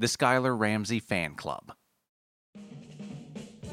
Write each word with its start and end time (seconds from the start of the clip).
The 0.00 0.06
Skylar 0.06 0.56
Ramsey 0.56 1.00
Fan 1.00 1.34
Club. 1.34 1.72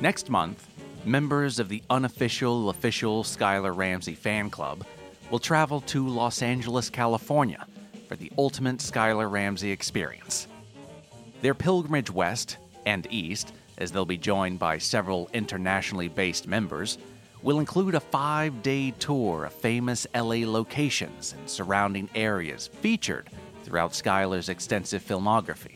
Next 0.01 0.27
month, 0.27 0.67
members 1.05 1.59
of 1.59 1.69
the 1.69 1.83
unofficial 1.91 2.71
official 2.71 3.23
Skylar 3.23 3.77
Ramsey 3.77 4.15
Fan 4.15 4.49
Club 4.49 4.83
will 5.29 5.37
travel 5.37 5.81
to 5.81 6.07
Los 6.07 6.41
Angeles, 6.41 6.89
California 6.89 7.67
for 8.07 8.15
the 8.15 8.31
ultimate 8.39 8.77
Skylar 8.77 9.29
Ramsey 9.29 9.69
experience. 9.69 10.47
Their 11.43 11.53
pilgrimage 11.53 12.09
west 12.09 12.57
and 12.87 13.05
east, 13.11 13.53
as 13.77 13.91
they'll 13.91 14.03
be 14.03 14.17
joined 14.17 14.57
by 14.57 14.79
several 14.79 15.29
internationally 15.31 16.07
based 16.07 16.47
members, 16.47 16.97
will 17.43 17.59
include 17.59 17.93
a 17.93 17.99
five 17.99 18.63
day 18.63 18.89
tour 18.97 19.45
of 19.45 19.53
famous 19.53 20.07
LA 20.15 20.41
locations 20.43 21.33
and 21.33 21.47
surrounding 21.47 22.09
areas 22.15 22.65
featured 22.65 23.29
throughout 23.63 23.91
Skylar's 23.91 24.49
extensive 24.49 25.05
filmography, 25.05 25.74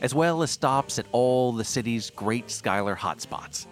as 0.00 0.14
well 0.14 0.42
as 0.42 0.50
stops 0.50 0.98
at 0.98 1.06
all 1.12 1.52
the 1.52 1.64
city's 1.64 2.10
great 2.10 2.48
Skylar 2.48 2.96
hotspots. 2.96 3.66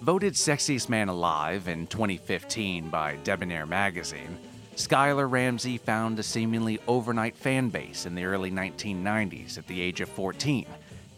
Voted 0.00 0.34
Sexiest 0.34 0.88
Man 0.88 1.08
Alive 1.08 1.68
in 1.68 1.86
2015 1.86 2.88
by 2.88 3.16
Debonair 3.24 3.66
magazine, 3.66 4.36
Skylar 4.76 5.30
Ramsey 5.30 5.78
found 5.78 6.18
a 6.18 6.22
seemingly 6.22 6.80
overnight 6.88 7.36
fan 7.36 7.68
base 7.68 8.06
in 8.06 8.14
the 8.14 8.24
early 8.24 8.50
1990s 8.50 9.58
at 9.58 9.66
the 9.66 9.80
age 9.80 10.00
of 10.00 10.08
14 10.08 10.66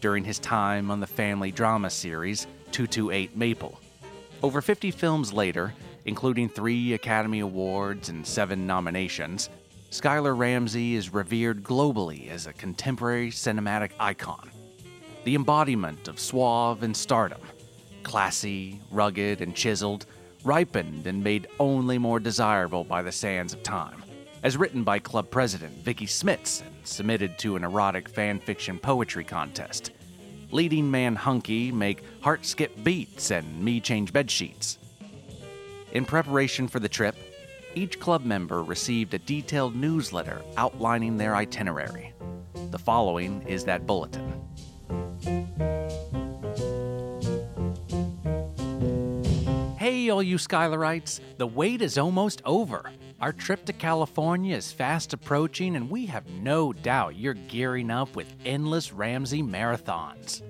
during 0.01 0.23
his 0.23 0.39
time 0.39 0.91
on 0.91 0.99
the 0.99 1.07
family 1.07 1.51
drama 1.51 1.89
series 1.89 2.47
228 2.73 3.35
Maple. 3.35 3.79
Over 4.43 4.61
50 4.61 4.91
films 4.91 5.33
later, 5.33 5.73
including 6.05 6.49
three 6.49 6.93
Academy 6.93 7.39
Awards 7.39 8.09
and 8.09 8.27
seven 8.27 8.67
nominations, 8.67 9.49
Skylar 9.91 10.37
Ramsey 10.37 10.95
is 10.95 11.13
revered 11.13 11.63
globally 11.63 12.29
as 12.29 12.47
a 12.47 12.53
contemporary 12.53 13.29
cinematic 13.29 13.91
icon. 13.99 14.51
The 15.23 15.35
embodiment 15.35 16.07
of 16.07 16.19
suave 16.19 16.83
and 16.83 16.95
stardom, 16.95 17.41
classy, 18.03 18.81
rugged, 18.91 19.41
and 19.41 19.55
chiseled, 19.55 20.05
ripened 20.43 21.07
and 21.07 21.23
made 21.23 21.47
only 21.59 21.97
more 21.97 22.19
desirable 22.19 22.83
by 22.83 23.01
the 23.01 23.11
sands 23.11 23.53
of 23.53 23.63
time. 23.63 24.03
As 24.43 24.57
written 24.57 24.83
by 24.83 24.99
club 24.99 25.31
president 25.31 25.73
Vicky 25.83 26.05
Smits 26.05 26.61
and 26.61 26.75
submitted 26.83 27.39
to 27.39 27.55
an 27.55 27.63
erotic 27.63 28.07
fan 28.07 28.39
fiction 28.39 28.77
poetry 28.77 29.23
contest. 29.23 29.91
Leading 30.51 30.89
man 30.91 31.15
Hunky 31.15 31.71
make 31.71 32.03
heart 32.21 32.45
skip 32.45 32.83
beats 32.83 33.31
and 33.31 33.63
me 33.63 33.79
change 33.79 34.13
bed 34.13 34.29
sheets. 34.29 34.77
In 35.93 36.05
preparation 36.05 36.67
for 36.67 36.79
the 36.79 36.89
trip, 36.89 37.15
each 37.75 37.99
club 37.99 38.23
member 38.25 38.63
received 38.63 39.13
a 39.13 39.19
detailed 39.19 39.75
newsletter 39.75 40.41
outlining 40.57 41.17
their 41.17 41.35
itinerary. 41.35 42.13
The 42.71 42.79
following 42.79 43.43
is 43.47 43.65
that 43.65 43.85
bulletin. 43.85 44.41
Hey, 49.77 50.09
all 50.09 50.23
you 50.23 50.37
Skylarites, 50.37 51.19
the 51.37 51.45
wait 51.45 51.81
is 51.81 51.97
almost 51.97 52.41
over. 52.45 52.89
Our 53.21 53.31
trip 53.31 53.65
to 53.65 53.73
California 53.73 54.55
is 54.55 54.71
fast 54.71 55.13
approaching, 55.13 55.75
and 55.75 55.89
we 55.89 56.05
have 56.07 56.27
no 56.27 56.73
doubt 56.73 57.15
you're 57.15 57.33
gearing 57.33 57.91
up 57.91 58.15
with 58.15 58.33
endless 58.45 58.91
Ramsey 58.91 59.43
marathons. 59.43 60.41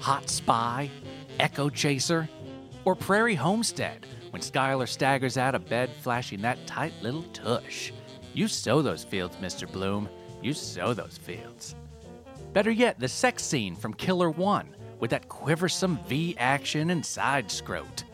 Hot 0.00 0.28
Spy, 0.28 0.90
Echo 1.38 1.68
Chaser, 1.68 2.28
or 2.84 2.94
Prairie 2.94 3.34
Homestead 3.34 4.06
when 4.30 4.42
Skylar 4.42 4.88
staggers 4.88 5.36
out 5.36 5.54
of 5.54 5.68
bed 5.68 5.90
flashing 6.00 6.40
that 6.42 6.66
tight 6.66 6.92
little 7.02 7.24
tush. 7.32 7.92
You 8.32 8.48
sow 8.48 8.82
those 8.82 9.04
fields, 9.04 9.36
Mr. 9.36 9.70
Bloom. 9.70 10.08
You 10.42 10.54
sow 10.54 10.94
those 10.94 11.18
fields. 11.18 11.74
Better 12.52 12.70
yet, 12.70 12.98
the 12.98 13.08
sex 13.08 13.42
scene 13.42 13.76
from 13.76 13.94
Killer 13.94 14.30
1 14.30 14.68
with 14.98 15.10
that 15.10 15.28
quiversome 15.28 15.98
V 16.06 16.36
action 16.38 16.90
and 16.90 17.04
side 17.04 17.48
scrote. 17.48 18.04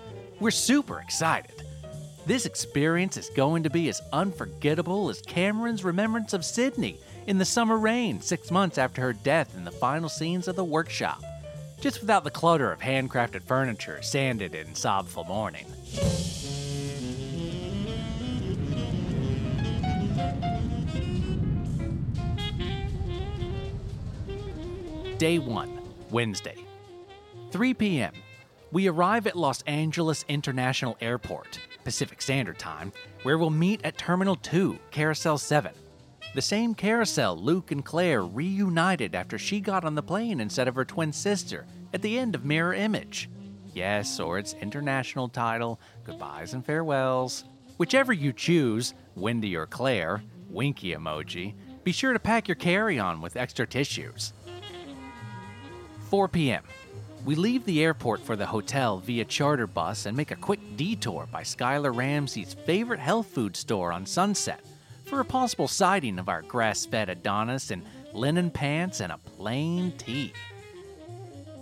We're 0.40 0.50
super 0.50 1.00
excited. 1.00 1.62
This 2.26 2.44
experience 2.44 3.16
is 3.16 3.30
going 3.30 3.62
to 3.62 3.70
be 3.70 3.88
as 3.88 4.00
unforgettable 4.12 5.08
as 5.10 5.22
Cameron's 5.22 5.84
remembrance 5.84 6.32
of 6.32 6.44
Sydney 6.44 6.98
in 7.26 7.38
the 7.38 7.44
summer 7.44 7.78
rain 7.78 8.20
six 8.20 8.50
months 8.50 8.78
after 8.78 9.00
her 9.00 9.12
death 9.12 9.56
in 9.56 9.64
the 9.64 9.70
final 9.70 10.08
scenes 10.08 10.48
of 10.48 10.56
the 10.56 10.64
workshop, 10.64 11.22
just 11.80 12.00
without 12.00 12.24
the 12.24 12.30
clutter 12.30 12.72
of 12.72 12.80
handcrafted 12.80 13.42
furniture 13.42 14.02
sanded 14.02 14.54
in 14.54 14.74
sobful 14.74 15.24
morning. 15.24 15.66
Day 25.18 25.38
1, 25.38 25.80
Wednesday. 26.10 26.56
3 27.52 27.74
p.m. 27.74 28.12
We 28.72 28.88
arrive 28.88 29.26
at 29.26 29.36
Los 29.36 29.62
Angeles 29.62 30.24
International 30.28 30.96
Airport, 31.00 31.60
Pacific 31.84 32.20
Standard 32.20 32.58
Time, 32.58 32.92
where 33.22 33.38
we'll 33.38 33.50
meet 33.50 33.80
at 33.84 33.96
Terminal 33.96 34.36
2, 34.36 34.78
Carousel 34.90 35.38
7. 35.38 35.72
The 36.34 36.42
same 36.42 36.74
carousel 36.74 37.38
Luke 37.38 37.70
and 37.70 37.84
Claire 37.84 38.24
reunited 38.24 39.14
after 39.14 39.38
she 39.38 39.60
got 39.60 39.84
on 39.84 39.94
the 39.94 40.02
plane 40.02 40.40
instead 40.40 40.68
of 40.68 40.74
her 40.74 40.84
twin 40.84 41.12
sister 41.12 41.64
at 41.94 42.02
the 42.02 42.18
end 42.18 42.34
of 42.34 42.44
Mirror 42.44 42.74
Image. 42.74 43.30
Yes, 43.76 44.18
or 44.18 44.38
its 44.38 44.54
international 44.54 45.28
title, 45.28 45.78
Goodbyes 46.02 46.54
and 46.54 46.64
Farewells. 46.64 47.44
Whichever 47.76 48.14
you 48.14 48.32
choose, 48.32 48.94
Wendy 49.16 49.54
or 49.54 49.66
Claire, 49.66 50.22
winky 50.48 50.94
emoji, 50.94 51.52
be 51.84 51.92
sure 51.92 52.14
to 52.14 52.18
pack 52.18 52.48
your 52.48 52.54
carry 52.54 52.98
on 52.98 53.20
with 53.20 53.36
extra 53.36 53.66
tissues. 53.66 54.32
4 56.08 56.26
p.m. 56.28 56.62
We 57.26 57.34
leave 57.34 57.66
the 57.66 57.84
airport 57.84 58.22
for 58.22 58.34
the 58.34 58.46
hotel 58.46 58.96
via 58.96 59.26
charter 59.26 59.66
bus 59.66 60.06
and 60.06 60.16
make 60.16 60.30
a 60.30 60.36
quick 60.36 60.78
detour 60.78 61.28
by 61.30 61.42
Skylar 61.42 61.94
Ramsey's 61.94 62.54
favorite 62.54 63.00
health 63.00 63.26
food 63.26 63.54
store 63.54 63.92
on 63.92 64.06
Sunset 64.06 64.64
for 65.04 65.20
a 65.20 65.24
possible 65.24 65.68
sighting 65.68 66.18
of 66.18 66.30
our 66.30 66.40
grass 66.40 66.86
fed 66.86 67.10
Adonis 67.10 67.70
in 67.70 67.84
linen 68.14 68.50
pants 68.50 69.00
and 69.00 69.12
a 69.12 69.18
plain 69.18 69.92
tee. 69.98 70.32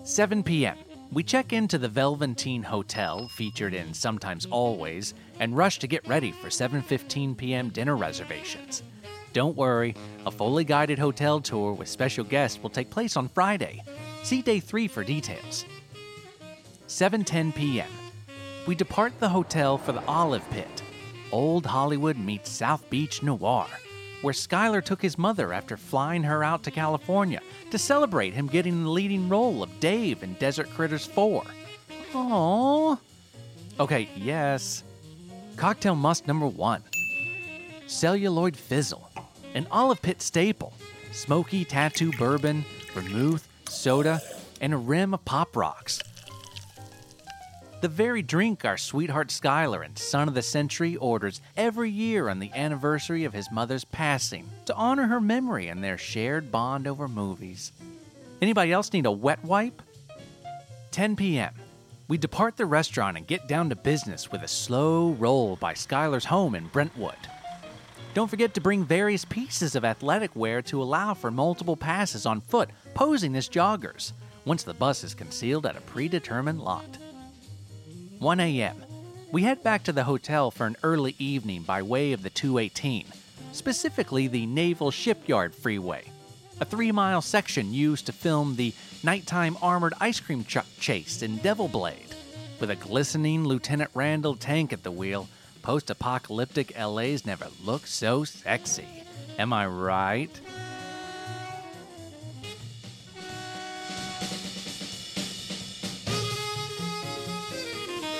7 0.04 0.44
p.m. 0.44 0.78
We 1.14 1.22
check 1.22 1.52
into 1.52 1.78
the 1.78 1.88
Velveteen 1.88 2.64
Hotel, 2.64 3.28
featured 3.28 3.72
in 3.72 3.94
Sometimes 3.94 4.46
Always, 4.46 5.14
and 5.38 5.56
rush 5.56 5.78
to 5.78 5.86
get 5.86 6.08
ready 6.08 6.32
for 6.32 6.48
7:15 6.48 7.36
p.m. 7.36 7.68
dinner 7.68 7.94
reservations. 7.94 8.82
Don't 9.32 9.56
worry, 9.56 9.94
a 10.26 10.32
fully 10.32 10.64
guided 10.64 10.98
hotel 10.98 11.40
tour 11.40 11.72
with 11.72 11.88
special 11.88 12.24
guests 12.24 12.60
will 12.60 12.70
take 12.70 12.90
place 12.90 13.16
on 13.16 13.28
Friday. 13.28 13.84
See 14.24 14.42
day 14.42 14.58
3 14.58 14.88
for 14.88 15.04
details. 15.04 15.64
7:10 16.88 17.54
p.m. 17.54 17.92
We 18.66 18.74
depart 18.74 19.12
the 19.20 19.28
hotel 19.28 19.78
for 19.78 19.92
the 19.92 20.04
Olive 20.06 20.50
Pit. 20.50 20.82
Old 21.30 21.64
Hollywood 21.64 22.18
meets 22.18 22.50
South 22.50 22.90
Beach 22.90 23.22
Noir, 23.22 23.68
where 24.24 24.32
Skylar 24.32 24.82
took 24.82 25.02
his 25.02 25.18
mother 25.18 25.52
after 25.52 25.76
flying 25.76 26.22
her 26.22 26.42
out 26.42 26.62
to 26.62 26.70
California 26.70 27.42
to 27.70 27.76
celebrate 27.76 28.32
him 28.32 28.46
getting 28.46 28.82
the 28.82 28.88
leading 28.90 29.28
role 29.28 29.62
of 29.62 29.80
Dave 29.80 30.22
in 30.22 30.32
Desert 30.34 30.70
Critters 30.70 31.04
4. 31.04 31.44
Aww. 32.12 32.98
Okay, 33.78 34.08
yes. 34.16 34.82
Cocktail 35.56 35.94
must 35.94 36.26
number 36.26 36.46
one. 36.46 36.82
Celluloid 37.86 38.56
Fizzle, 38.56 39.10
an 39.52 39.66
Olive 39.70 40.00
Pit 40.00 40.22
staple. 40.22 40.72
Smoky 41.12 41.66
tattoo 41.66 42.10
bourbon, 42.12 42.64
vermouth, 42.94 43.46
soda, 43.68 44.22
and 44.62 44.72
a 44.72 44.78
rim 44.78 45.12
of 45.12 45.22
pop 45.26 45.54
rocks. 45.54 46.00
The 47.84 47.88
very 47.90 48.22
drink 48.22 48.64
our 48.64 48.78
sweetheart 48.78 49.28
Skylar 49.28 49.84
and 49.84 49.98
son 49.98 50.26
of 50.26 50.32
the 50.32 50.40
century 50.40 50.96
orders 50.96 51.42
every 51.54 51.90
year 51.90 52.30
on 52.30 52.38
the 52.38 52.50
anniversary 52.54 53.24
of 53.24 53.34
his 53.34 53.50
mother's 53.52 53.84
passing 53.84 54.48
to 54.64 54.74
honor 54.74 55.06
her 55.06 55.20
memory 55.20 55.68
and 55.68 55.84
their 55.84 55.98
shared 55.98 56.50
bond 56.50 56.86
over 56.86 57.08
movies. 57.08 57.72
Anybody 58.40 58.72
else 58.72 58.90
need 58.94 59.04
a 59.04 59.10
wet 59.10 59.44
wipe? 59.44 59.82
10 60.92 61.14
p.m. 61.14 61.52
We 62.08 62.16
depart 62.16 62.56
the 62.56 62.64
restaurant 62.64 63.18
and 63.18 63.26
get 63.26 63.48
down 63.48 63.68
to 63.68 63.76
business 63.76 64.32
with 64.32 64.44
a 64.44 64.48
slow 64.48 65.10
roll 65.10 65.56
by 65.56 65.74
Skylar's 65.74 66.24
home 66.24 66.54
in 66.54 66.68
Brentwood. 66.68 67.28
Don't 68.14 68.30
forget 68.30 68.54
to 68.54 68.62
bring 68.62 68.82
various 68.82 69.26
pieces 69.26 69.76
of 69.76 69.84
athletic 69.84 70.34
wear 70.34 70.62
to 70.62 70.82
allow 70.82 71.12
for 71.12 71.30
multiple 71.30 71.76
passes 71.76 72.24
on 72.24 72.40
foot, 72.40 72.70
posing 72.94 73.36
as 73.36 73.46
joggers, 73.46 74.12
once 74.46 74.62
the 74.62 74.72
bus 74.72 75.04
is 75.04 75.12
concealed 75.12 75.66
at 75.66 75.76
a 75.76 75.82
predetermined 75.82 76.62
lot. 76.62 76.96
1 78.18 78.40
a.m. 78.40 78.84
We 79.32 79.42
head 79.42 79.62
back 79.62 79.82
to 79.84 79.92
the 79.92 80.04
hotel 80.04 80.50
for 80.50 80.66
an 80.66 80.76
early 80.82 81.14
evening 81.18 81.62
by 81.62 81.82
way 81.82 82.12
of 82.12 82.22
the 82.22 82.30
218, 82.30 83.06
specifically 83.52 84.28
the 84.28 84.46
Naval 84.46 84.90
Shipyard 84.90 85.54
Freeway, 85.54 86.04
a 86.60 86.64
three 86.64 86.92
mile 86.92 87.20
section 87.20 87.74
used 87.74 88.06
to 88.06 88.12
film 88.12 88.56
the 88.56 88.72
nighttime 89.02 89.56
armored 89.60 89.94
ice 90.00 90.20
cream 90.20 90.44
truck 90.44 90.66
chase 90.78 91.22
in 91.22 91.38
Devil 91.38 91.68
Blade. 91.68 92.14
With 92.60 92.70
a 92.70 92.76
glistening 92.76 93.44
Lieutenant 93.44 93.90
Randall 93.94 94.36
tank 94.36 94.72
at 94.72 94.84
the 94.84 94.92
wheel, 94.92 95.28
post 95.62 95.90
apocalyptic 95.90 96.78
LA's 96.78 97.26
never 97.26 97.48
looked 97.64 97.88
so 97.88 98.24
sexy. 98.24 98.86
Am 99.38 99.52
I 99.52 99.66
right? 99.66 100.40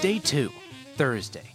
Day 0.04 0.18
2, 0.18 0.52
Thursday, 0.96 1.54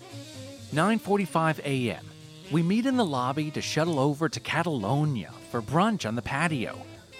9:45 0.74 1.60
a.m. 1.60 2.04
We 2.50 2.64
meet 2.64 2.88
in 2.88 2.98
the 2.98 3.06
lobby 3.06 3.52
to 3.52 3.62
shuttle 3.62 4.00
over 4.00 4.28
to 4.28 4.40
Catalonia 4.40 5.32
for 5.52 5.62
brunch 5.62 6.08
on 6.08 6.16
the 6.16 6.24
patio, 6.24 6.76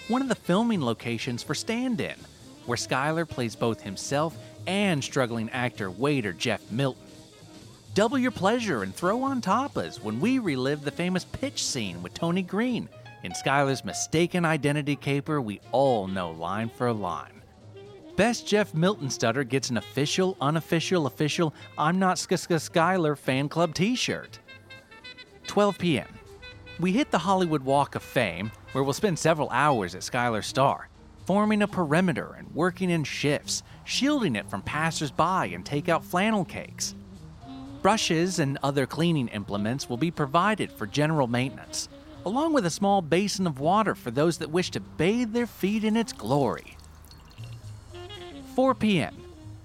one 0.08 0.22
of 0.22 0.28
the 0.28 0.34
filming 0.34 0.82
locations 0.82 1.44
for 1.44 1.54
Stand 1.54 2.00
In, 2.00 2.16
where 2.66 2.76
Skylar 2.76 3.28
plays 3.28 3.54
both 3.54 3.80
himself 3.80 4.36
and 4.66 5.04
struggling 5.04 5.48
actor 5.50 5.88
waiter 5.88 6.32
Jeff 6.32 6.68
Milton. 6.72 7.06
Double 7.94 8.18
your 8.18 8.32
pleasure 8.32 8.82
and 8.82 8.92
throw 8.92 9.22
on 9.22 9.40
tapas 9.40 10.02
when 10.02 10.18
we 10.18 10.40
relive 10.40 10.82
the 10.82 10.90
famous 10.90 11.24
pitch 11.24 11.64
scene 11.64 12.02
with 12.02 12.12
Tony 12.12 12.42
Green 12.42 12.88
in 13.22 13.30
Skylar's 13.30 13.84
mistaken 13.84 14.44
identity 14.44 14.96
caper 14.96 15.40
we 15.40 15.60
all 15.70 16.08
know 16.08 16.32
line 16.32 16.70
for 16.76 16.92
line. 16.92 17.39
Best 18.20 18.46
Jeff 18.46 18.74
Milton 18.74 19.08
stutter 19.08 19.44
gets 19.44 19.70
an 19.70 19.78
official, 19.78 20.36
unofficial, 20.42 21.06
official 21.06 21.54
I'm 21.78 21.98
not 21.98 22.18
Sk 22.18 22.32
Skylar 22.32 23.16
fan 23.16 23.48
club 23.48 23.72
t 23.72 23.96
shirt. 23.96 24.40
12 25.46 25.78
p.m. 25.78 26.18
We 26.78 26.92
hit 26.92 27.10
the 27.10 27.16
Hollywood 27.16 27.62
Walk 27.62 27.94
of 27.94 28.02
Fame, 28.02 28.52
where 28.72 28.84
we'll 28.84 28.92
spend 28.92 29.18
several 29.18 29.48
hours 29.48 29.94
at 29.94 30.02
Skylar 30.02 30.44
Star, 30.44 30.90
forming 31.24 31.62
a 31.62 31.66
perimeter 31.66 32.34
and 32.36 32.54
working 32.54 32.90
in 32.90 33.04
shifts, 33.04 33.62
shielding 33.84 34.36
it 34.36 34.50
from 34.50 34.60
passers-by 34.60 35.46
and 35.46 35.64
takeout 35.64 36.04
flannel 36.04 36.44
cakes. 36.44 36.94
Brushes 37.80 38.38
and 38.38 38.58
other 38.62 38.86
cleaning 38.86 39.28
implements 39.28 39.88
will 39.88 39.96
be 39.96 40.10
provided 40.10 40.70
for 40.70 40.86
general 40.86 41.26
maintenance, 41.26 41.88
along 42.26 42.52
with 42.52 42.66
a 42.66 42.70
small 42.70 43.00
basin 43.00 43.46
of 43.46 43.60
water 43.60 43.94
for 43.94 44.10
those 44.10 44.36
that 44.36 44.50
wish 44.50 44.70
to 44.72 44.80
bathe 44.80 45.32
their 45.32 45.46
feet 45.46 45.84
in 45.84 45.96
its 45.96 46.12
glory. 46.12 46.76
4 48.54 48.74
p.m. 48.74 49.16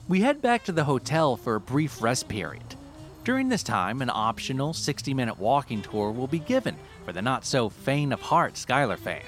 We 0.08 0.22
head 0.22 0.44
back 0.44 0.64
to 0.66 0.72
the 0.72 0.84
hotel 0.84 1.36
for 1.36 1.56
a 1.56 1.60
brief 1.60 2.04
rest 2.04 2.28
period. 2.28 2.76
During 3.24 3.50
this 3.50 3.64
time, 3.64 4.04
an 4.04 4.12
optional 4.14 4.74
60 4.74 5.12
minute 5.16 5.40
walking 5.40 5.82
tour 5.82 6.12
will 6.12 6.28
be 6.28 6.38
given 6.38 6.76
for 7.04 7.12
the 7.12 7.22
not 7.24 7.46
so 7.46 7.70
faint 7.70 8.14
of 8.14 8.22
heart 8.22 8.54
Skylar 8.54 9.00
fan. 9.00 9.24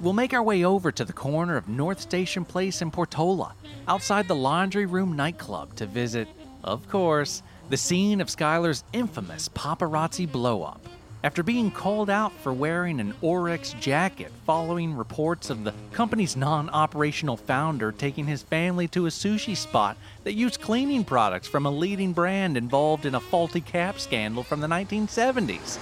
We'll 0.00 0.12
make 0.12 0.34
our 0.34 0.42
way 0.42 0.64
over 0.64 0.90
to 0.90 1.04
the 1.04 1.12
corner 1.12 1.56
of 1.56 1.68
North 1.68 2.00
Station 2.00 2.44
Place 2.44 2.82
in 2.82 2.90
Portola, 2.90 3.54
outside 3.86 4.26
the 4.26 4.34
Laundry 4.34 4.86
Room 4.86 5.14
nightclub, 5.14 5.76
to 5.76 5.86
visit, 5.86 6.26
of 6.64 6.88
course, 6.88 7.44
the 7.68 7.76
scene 7.76 8.20
of 8.20 8.26
Skylar's 8.26 8.82
infamous 8.92 9.48
paparazzi 9.50 10.26
blowup. 10.26 10.80
After 11.22 11.42
being 11.42 11.70
called 11.70 12.08
out 12.08 12.32
for 12.32 12.50
wearing 12.50 12.98
an 12.98 13.12
Orex 13.22 13.78
jacket 13.78 14.32
following 14.46 14.96
reports 14.96 15.50
of 15.50 15.64
the 15.64 15.74
company's 15.92 16.34
non 16.34 16.70
operational 16.70 17.36
founder 17.36 17.92
taking 17.92 18.26
his 18.26 18.42
family 18.42 18.88
to 18.88 19.04
a 19.04 19.10
sushi 19.10 19.54
spot 19.54 19.98
that 20.24 20.32
used 20.32 20.62
cleaning 20.62 21.04
products 21.04 21.46
from 21.46 21.66
a 21.66 21.70
leading 21.70 22.14
brand 22.14 22.56
involved 22.56 23.04
in 23.04 23.16
a 23.16 23.20
faulty 23.20 23.60
cap 23.60 24.00
scandal 24.00 24.42
from 24.42 24.60
the 24.60 24.66
1970s. 24.66 25.78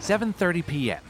7:30 0.00 0.66
p.m. 0.66 1.02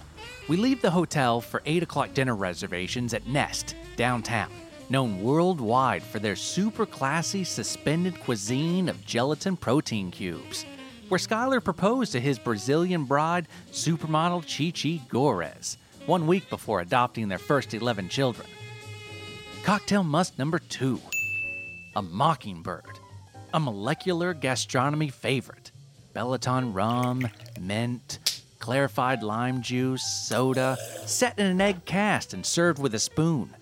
We 0.49 0.59
leave 0.59 0.83
the 0.83 0.91
hotel 0.91 1.41
for 1.41 1.63
8 1.65 1.83
o'clock 1.83 2.13
dinner 2.13 2.35
reservations 2.35 3.15
at 3.15 3.27
Nest, 3.27 3.75
downtown, 3.97 4.51
known 4.91 5.23
worldwide 5.23 6.03
for 6.03 6.19
their 6.19 6.37
super 6.37 6.85
classy 6.85 7.45
suspended 7.45 8.21
cuisine 8.21 8.91
of 8.91 9.07
gelatin 9.07 9.57
protein 9.57 10.11
cubes, 10.11 10.67
where 11.09 11.19
Skylar 11.19 11.63
proposed 11.63 12.13
to 12.13 12.21
his 12.21 12.39
Brazilian 12.39 13.05
bride, 13.05 13.49
supermodel 13.73 14.43
Chi 14.43 14.71
Chi 14.71 15.03
Gores, 15.09 15.79
one 16.07 16.27
week 16.27 16.49
before 16.51 16.81
adopting 16.81 17.29
their 17.29 17.39
first 17.39 17.75
11 17.75 18.09
children. 18.09 18.47
Cocktail 19.63 20.05
must 20.05 20.39
number 20.39 20.59
two 20.59 21.01
a 21.97 22.03
mockingbird, 22.03 22.99
a 23.53 23.61
molecular 23.61 24.33
gastronomy 24.35 25.09
favorite. 25.09 25.73
Bellaton 26.15 26.75
rum, 26.75 27.29
mint, 27.61 28.19
clarified 28.59 29.23
lime 29.23 29.63
juice, 29.63 30.03
soda, 30.03 30.77
set 31.07 31.39
in 31.39 31.47
an 31.47 31.61
egg 31.61 31.85
cast 31.85 32.35
and 32.35 32.45
served 32.45 32.79
with 32.79 32.95
a 32.95 32.99
spoon. 32.99 33.55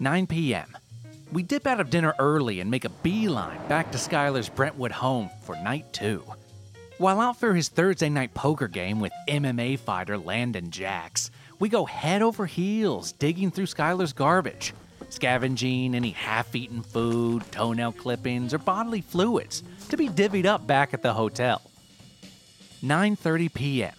9 0.00 0.26
p.m. 0.26 0.77
We 1.30 1.42
dip 1.42 1.66
out 1.66 1.78
of 1.78 1.90
dinner 1.90 2.14
early 2.18 2.60
and 2.60 2.70
make 2.70 2.86
a 2.86 2.88
beeline 2.88 3.60
back 3.68 3.92
to 3.92 3.98
Skylar's 3.98 4.48
Brentwood 4.48 4.92
home 4.92 5.28
for 5.42 5.56
night 5.56 5.92
two. 5.92 6.24
While 6.96 7.20
out 7.20 7.38
for 7.38 7.54
his 7.54 7.68
Thursday 7.68 8.08
night 8.08 8.32
poker 8.32 8.66
game 8.66 8.98
with 8.98 9.12
MMA 9.28 9.78
fighter 9.78 10.16
Landon 10.16 10.70
Jacks, 10.70 11.30
we 11.58 11.68
go 11.68 11.84
head 11.84 12.22
over 12.22 12.46
heels 12.46 13.12
digging 13.12 13.50
through 13.50 13.66
Skylar's 13.66 14.14
garbage, 14.14 14.72
scavenging 15.10 15.94
any 15.94 16.12
half-eaten 16.12 16.82
food, 16.82 17.44
toenail 17.52 17.92
clippings, 17.92 18.54
or 18.54 18.58
bodily 18.58 19.02
fluids 19.02 19.62
to 19.90 19.98
be 19.98 20.08
divvied 20.08 20.46
up 20.46 20.66
back 20.66 20.94
at 20.94 21.02
the 21.02 21.12
hotel. 21.12 21.60
9:30 22.82 23.52
p.m. 23.52 23.94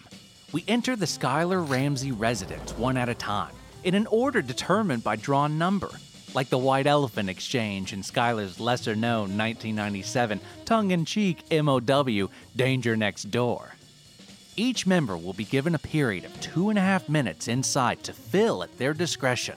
We 0.50 0.64
enter 0.66 0.96
the 0.96 1.06
Skylar 1.06 1.66
Ramsey 1.66 2.10
residence 2.10 2.76
one 2.76 2.96
at 2.96 3.08
a 3.08 3.14
time, 3.14 3.54
in 3.84 3.94
an 3.94 4.08
order 4.08 4.42
determined 4.42 5.04
by 5.04 5.14
drawn 5.14 5.58
number, 5.58 5.90
like 6.34 6.48
the 6.48 6.58
White 6.58 6.86
Elephant 6.86 7.28
Exchange 7.28 7.92
in 7.92 8.02
Skylar's 8.02 8.60
lesser 8.60 8.94
known 8.94 9.36
1997 9.36 10.40
tongue 10.64 10.90
in 10.90 11.04
cheek 11.04 11.44
MOW 11.50 12.28
Danger 12.56 12.96
Next 12.96 13.30
Door. 13.30 13.74
Each 14.56 14.86
member 14.86 15.16
will 15.16 15.32
be 15.32 15.44
given 15.44 15.74
a 15.74 15.78
period 15.78 16.24
of 16.24 16.40
two 16.40 16.70
and 16.70 16.78
a 16.78 16.82
half 16.82 17.08
minutes 17.08 17.48
inside 17.48 18.02
to 18.04 18.12
fill 18.12 18.62
at 18.62 18.76
their 18.78 18.92
discretion. 18.92 19.56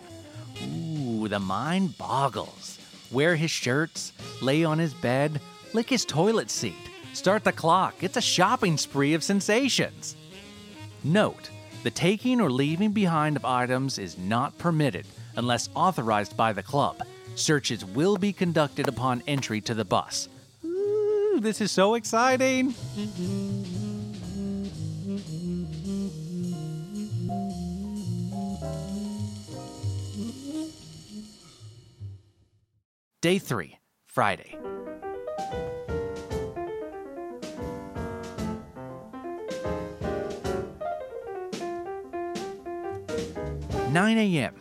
Ooh, 0.64 1.28
the 1.28 1.40
mind 1.40 1.98
boggles. 1.98 2.80
Wear 3.12 3.36
his 3.36 3.52
shirts, 3.52 4.14
lay 4.42 4.64
on 4.64 4.80
his 4.80 4.94
bed, 4.94 5.40
lick 5.74 5.90
his 5.90 6.06
toilet 6.06 6.50
seat, 6.50 6.90
start 7.14 7.44
the 7.44 7.52
clock. 7.52 7.96
It's 8.02 8.18
a 8.18 8.22
shopping 8.22 8.78
spree 8.78 9.14
of 9.14 9.24
sensations. 9.24 10.16
Note 11.04 11.50
the 11.84 11.92
taking 11.92 12.40
or 12.40 12.50
leaving 12.50 12.92
behind 12.92 13.36
of 13.36 13.46
items 13.46 14.00
is 14.00 14.18
not 14.18 14.58
permitted 14.58 15.06
unless 15.36 15.70
authorized 15.76 16.36
by 16.38 16.54
the 16.54 16.64
club. 16.64 17.02
Searches 17.36 17.84
will 17.84 18.18
be 18.18 18.32
conducted 18.32 18.88
upon 18.88 19.22
entry 19.28 19.60
to 19.62 19.74
the 19.74 19.86
bus. 19.86 20.30
Ooh, 20.64 21.40
this 21.42 21.60
is 21.60 21.72
so 21.72 21.96
exciting! 21.96 22.74
Day 33.22 33.40
3, 33.40 33.80
Friday. 34.08 34.73
Nine 43.94 44.18
a.m. 44.18 44.56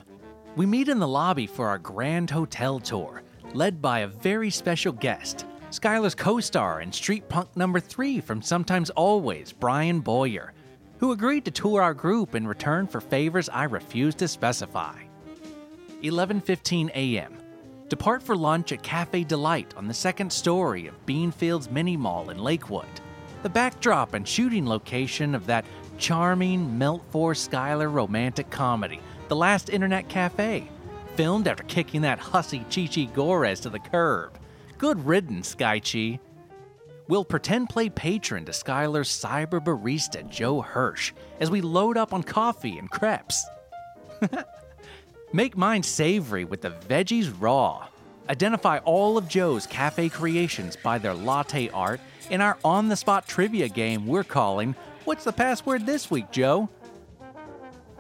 We 0.57 0.67
meet 0.67 0.91
in 0.91 0.99
the 0.99 1.09
lobby 1.09 1.47
for 1.47 1.67
our 1.67 1.79
grand 1.79 2.31
hotel 2.31 2.79
tour, 2.79 3.23
led 3.55 3.81
by 3.81 4.01
a 4.01 4.07
very 4.07 4.51
special 4.51 4.93
guest, 4.93 5.47
Skylar's 5.71 6.15
co 6.15 6.39
star 6.39 6.81
and 6.81 6.95
street 6.95 7.31
punk 7.31 7.57
number 7.57 7.81
three 7.81 8.21
from 8.21 8.43
Sometimes 8.43 8.91
Always, 8.91 9.51
Brian 9.51 10.01
Boyer, 10.01 10.53
who 10.99 11.13
agreed 11.13 11.47
to 11.47 11.51
tour 11.51 11.81
our 11.81 11.95
group 11.95 12.35
in 12.35 12.47
return 12.47 12.87
for 12.87 13.01
favors 13.01 13.49
I 13.49 13.65
refuse 13.65 14.15
to 14.17 14.29
specify. 14.29 14.99
11:15 16.03 16.91
a.m. 16.91 17.39
Depart 17.89 18.23
for 18.23 18.37
lunch 18.37 18.71
at 18.71 18.83
Cafe 18.83 19.25
Delight 19.25 19.73
on 19.79 19.89
the 19.89 19.95
second 19.95 20.31
story 20.31 20.87
of 20.89 21.07
Beanfields 21.07 21.71
Mini 21.71 21.97
Mall 21.97 22.29
in 22.29 22.37
Lakewood, 22.37 23.01
the 23.43 23.49
backdrop 23.49 24.13
and 24.13 24.29
shooting 24.29 24.67
location 24.67 25.35
of 25.35 25.47
that 25.47 25.65
charming 25.97 26.77
Melt 26.77 27.03
for 27.11 27.33
Skylar 27.33 27.91
romantic 27.91 28.51
comedy 28.51 29.01
the 29.33 29.37
Last 29.37 29.71
Internet 29.71 30.11
Cafe, 30.11 30.69
filmed 31.17 31.49
after 31.49 31.63
kicking 31.63 32.03
that 32.03 32.19
hussy 32.19 32.67
Chi 32.71 32.87
Chi 32.87 33.05
Gores 33.05 33.61
to 33.61 33.71
the 33.71 33.79
curb. 33.79 34.39
Good 34.77 35.07
riddance, 35.07 35.49
Sky 35.49 35.81
Chi. 35.81 36.21
We'll 37.09 37.25
pretend 37.25 37.71
play 37.71 37.89
patron 37.89 38.45
to 38.45 38.53
Skylar's 38.53 39.09
cyber 39.09 39.59
barista, 39.59 40.29
Joe 40.29 40.61
Hirsch, 40.61 41.15
as 41.41 41.51
we 41.51 41.63
load 41.63 41.97
up 41.97 42.13
on 42.13 42.23
coffee 42.23 42.77
and 42.77 42.91
crepes. 42.91 43.43
Make 45.33 45.57
mine 45.57 45.83
savory 45.83 46.45
with 46.45 46.61
the 46.61 46.73
veggies 46.87 47.35
raw. 47.41 47.89
Identify 48.29 48.81
all 48.85 49.17
of 49.17 49.29
Joe's 49.29 49.67
cafe 49.67 50.11
creations 50.11 50.77
by 50.77 50.99
their 50.99 51.15
latte 51.15 51.71
art 51.71 52.03
in 52.29 52.43
our 52.43 52.59
on 52.63 52.89
the 52.89 52.97
spot 52.97 53.27
trivia 53.27 53.71
game 53.71 54.07
we're 54.07 54.25
calling 54.25 54.75
What's 55.07 55.25
the 55.25 55.33
Password 55.33 55.87
This 55.87 56.11
Week, 56.11 56.31
Joe? 56.31 56.69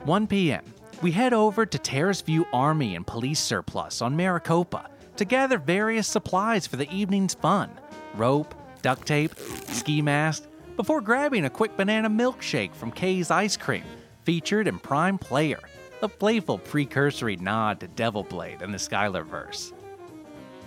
1 0.04 0.26
p.m. 0.26 0.71
We 1.02 1.10
head 1.10 1.32
over 1.32 1.66
to 1.66 1.78
Terrace 1.78 2.20
View 2.20 2.46
Army 2.52 2.94
and 2.94 3.04
Police 3.04 3.40
Surplus 3.40 4.00
on 4.00 4.14
Maricopa 4.14 4.88
to 5.16 5.24
gather 5.24 5.58
various 5.58 6.06
supplies 6.06 6.64
for 6.64 6.76
the 6.76 6.88
evening's 6.92 7.34
fun 7.34 7.72
rope, 8.14 8.54
duct 8.82 9.04
tape, 9.04 9.32
ski 9.68 10.00
mask, 10.00 10.44
before 10.76 11.00
grabbing 11.00 11.44
a 11.44 11.50
quick 11.50 11.76
banana 11.76 12.08
milkshake 12.08 12.72
from 12.72 12.92
Kay's 12.92 13.32
Ice 13.32 13.56
Cream, 13.56 13.82
featured 14.22 14.68
in 14.68 14.78
Prime 14.78 15.18
Player, 15.18 15.58
a 16.02 16.08
playful 16.08 16.58
precursory 16.58 17.36
nod 17.36 17.80
to 17.80 17.88
Devil 17.88 18.22
Blade 18.22 18.62
and 18.62 18.72
the 18.72 18.78
Skylar 18.78 19.26
verse. 19.26 19.72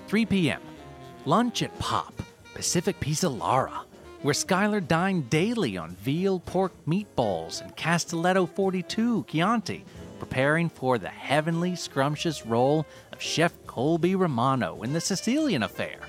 3 0.07 0.25
p.m. 0.25 0.61
Lunch 1.23 1.63
at 1.63 1.77
Pop, 1.79 2.13
Pacific 2.53 2.99
Pizza 2.99 3.29
Lara, 3.29 3.85
where 4.21 4.33
Skylar 4.33 4.85
dined 4.85 5.29
daily 5.29 5.77
on 5.77 5.95
veal 5.95 6.41
pork 6.41 6.73
meatballs 6.85 7.61
and 7.61 7.75
Castelletto 7.77 8.49
42 8.49 9.23
Chianti, 9.29 9.85
preparing 10.19 10.69
for 10.69 10.97
the 10.97 11.09
heavenly 11.09 11.75
scrumptious 11.75 12.45
role 12.45 12.85
of 13.11 13.21
Chef 13.21 13.53
Colby 13.67 14.15
Romano 14.15 14.81
in 14.83 14.93
the 14.93 15.01
Sicilian 15.01 15.63
affair. 15.63 15.99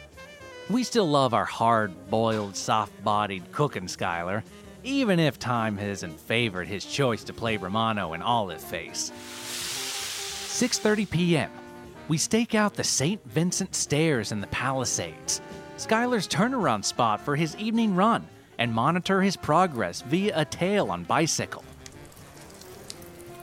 We 0.69 0.83
still 0.83 1.09
love 1.09 1.35
our 1.35 1.45
hard 1.45 2.11
boiled, 2.11 2.57
soft 2.57 3.05
bodied 3.05 3.53
cooking 3.53 3.87
Skylar, 3.87 4.43
even 4.83 5.21
if 5.21 5.39
time 5.39 5.77
hasn't 5.77 6.19
favored 6.19 6.69
his 6.69 6.85
choice 6.85 7.25
to 7.25 7.33
play 7.33 7.57
Romano 7.57 8.15
in 8.15 8.23
Olive 8.23 8.61
Face. 8.61 9.11
6:30 10.57 11.11
p.m. 11.11 11.51
We 12.09 12.19
stake 12.19 12.55
out 12.55 12.75
the 12.75 12.85
St. 12.85 13.21
Vincent 13.27 13.75
Stairs 13.75 14.33
in 14.33 14.41
the 14.41 14.47
Palisades, 14.47 15.41
Skylar's 15.77 16.29
turnaround 16.29 16.85
spot 16.85 17.21
for 17.21 17.37
his 17.37 17.55
evening 17.57 17.95
run, 17.95 18.27
and 18.59 18.73
monitor 18.73 19.21
his 19.21 19.37
progress 19.37 20.03
via 20.03 20.33
a 20.41 20.45
tail 20.45 20.91
on 20.91 21.05
bicycle. 21.05 21.65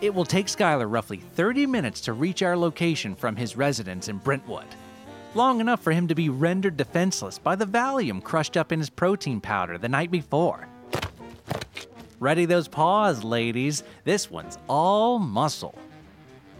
It 0.03 0.13
will 0.13 0.25
take 0.25 0.47
Skylar 0.47 0.91
roughly 0.91 1.17
30 1.17 1.65
minutes 1.65 2.01
to 2.01 2.13
reach 2.13 2.43
our 2.43 2.57
location 2.57 3.15
from 3.15 3.37
his 3.37 3.55
residence 3.55 4.09
in 4.09 4.17
Brentwood 4.17 4.67
long 5.35 5.59
enough 5.59 5.81
for 5.81 5.91
him 5.91 6.07
to 6.07 6.15
be 6.15 6.29
rendered 6.29 6.77
defenseless 6.77 7.39
by 7.39 7.55
the 7.55 7.65
Valium 7.65 8.21
crushed 8.21 8.57
up 8.57 8.71
in 8.71 8.79
his 8.79 8.89
protein 8.89 9.41
powder 9.41 9.77
the 9.77 9.89
night 9.89 10.11
before. 10.11 10.67
Ready 12.19 12.45
those 12.45 12.67
paws, 12.67 13.23
ladies. 13.23 13.83
This 14.03 14.29
one's 14.29 14.57
all 14.67 15.19
muscle. 15.19 15.77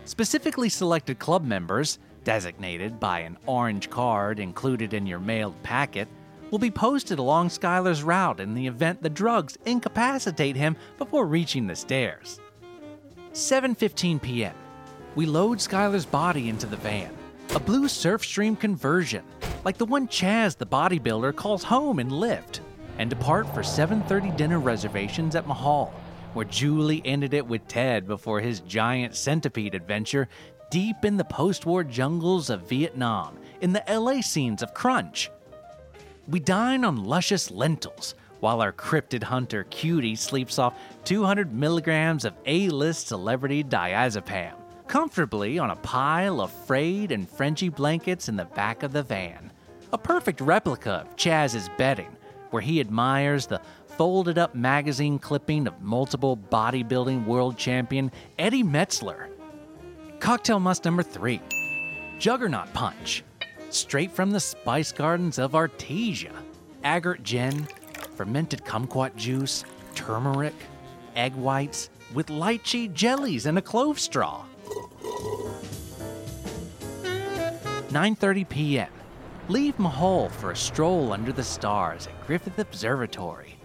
Specifically 0.05 0.69
selected 0.69 1.19
club 1.19 1.45
members, 1.45 2.00
designated 2.23 3.00
by 3.00 3.19
an 3.19 3.38
orange 3.45 3.89
card 3.89 4.39
included 4.39 4.93
in 4.93 5.05
your 5.05 5.19
mailed 5.19 5.62
packet, 5.63 6.07
will 6.51 6.59
be 6.59 6.71
posted 6.71 7.19
along 7.19 7.50
Skylar's 7.50 8.03
route 8.03 8.39
in 8.39 8.53
the 8.53 8.67
event 8.67 9.01
the 9.01 9.09
drugs 9.09 9.57
incapacitate 9.65 10.55
him 10.55 10.75
before 10.97 11.25
reaching 11.25 11.67
the 11.67 11.75
stairs. 11.75 12.39
7:15 13.33 14.21
p.m. 14.21 14.53
We 15.15 15.25
load 15.25 15.57
Skylar's 15.57 16.05
body 16.05 16.49
into 16.49 16.67
the 16.67 16.77
van 16.77 17.09
a 17.55 17.59
blue 17.59 17.87
Surfstream 17.87 18.59
conversion, 18.59 19.23
like 19.63 19.77
the 19.77 19.85
one 19.85 20.07
Chaz 20.07 20.55
the 20.55 20.65
bodybuilder 20.67 21.35
calls 21.35 21.63
home 21.63 21.99
in 21.99 22.09
Lift, 22.09 22.61
and 22.99 23.09
depart 23.09 23.51
for 23.51 23.61
7:30 23.61 24.37
dinner 24.37 24.59
reservations 24.59 25.35
at 25.35 25.47
Mahal, 25.47 25.91
where 26.33 26.45
Julie 26.45 27.01
ended 27.05 27.33
it 27.33 27.47
with 27.47 27.67
Ted 27.67 28.07
before 28.07 28.39
his 28.39 28.59
giant 28.59 29.15
centipede 29.15 29.73
adventure 29.73 30.29
deep 30.69 31.03
in 31.03 31.17
the 31.17 31.25
post-war 31.25 31.83
jungles 31.83 32.51
of 32.51 32.69
Vietnam 32.69 33.37
in 33.61 33.73
the 33.73 33.83
LA 33.89 34.21
scenes 34.21 34.61
of 34.61 34.75
Crunch. 34.75 35.31
We 36.27 36.39
dine 36.39 36.85
on 36.85 37.03
luscious 37.03 37.49
lentils, 37.49 38.13
while 38.43 38.62
our 38.62 38.73
cryptid 38.73 39.23
hunter 39.23 39.63
Cutie 39.69 40.17
sleeps 40.17 40.59
off 40.59 40.77
200 41.05 41.53
milligrams 41.53 42.25
of 42.25 42.33
A-list 42.45 43.07
celebrity 43.07 43.63
diazepam 43.63 44.55
comfortably 44.85 45.57
on 45.57 45.69
a 45.69 45.75
pile 45.77 46.41
of 46.41 46.51
frayed 46.51 47.13
and 47.13 47.29
Frenchy 47.29 47.69
blankets 47.69 48.27
in 48.27 48.35
the 48.35 48.43
back 48.43 48.83
of 48.83 48.91
the 48.91 49.01
van. 49.01 49.50
A 49.93 49.97
perfect 49.97 50.41
replica 50.41 50.91
of 50.91 51.15
Chaz's 51.15 51.69
bedding, 51.77 52.15
where 52.50 52.62
he 52.62 52.81
admires 52.81 53.47
the 53.47 53.62
folded 53.97 54.38
up 54.38 54.53
magazine 54.53 55.19
clipping 55.19 55.65
of 55.65 55.81
multiple 55.81 56.35
bodybuilding 56.35 57.25
world 57.25 57.57
champion 57.57 58.12
Eddie 58.38 58.62
Metzler. 58.62 59.29
Cocktail 60.19 60.59
must 60.59 60.83
number 60.83 61.01
three 61.01 61.41
Juggernaut 62.19 62.73
Punch, 62.73 63.23
straight 63.69 64.12
from 64.12 64.31
the 64.31 64.39
spice 64.41 64.91
gardens 64.91 65.39
of 65.39 65.53
Artesia. 65.53 66.33
Agate 66.83 67.23
gin, 67.23 67.65
fermented 68.15 68.63
kumquat 68.63 69.15
juice, 69.15 69.63
turmeric, 69.96 70.55
egg 71.15 71.34
whites, 71.36 71.89
with 72.13 72.27
lychee 72.27 72.93
jellies 72.93 73.46
and 73.46 73.58
a 73.58 73.62
clove 73.62 74.00
straw. 74.00 74.43
9:30 77.89 78.50
p.m. 78.50 78.89
Leave 79.50 79.77
Mahal 79.77 80.29
for 80.29 80.51
a 80.51 80.55
stroll 80.55 81.12
under 81.13 81.32
the 81.32 81.43
stars 81.43 82.08
at 82.08 82.27
Griffith 82.27 82.58
Observatory. 82.58 83.58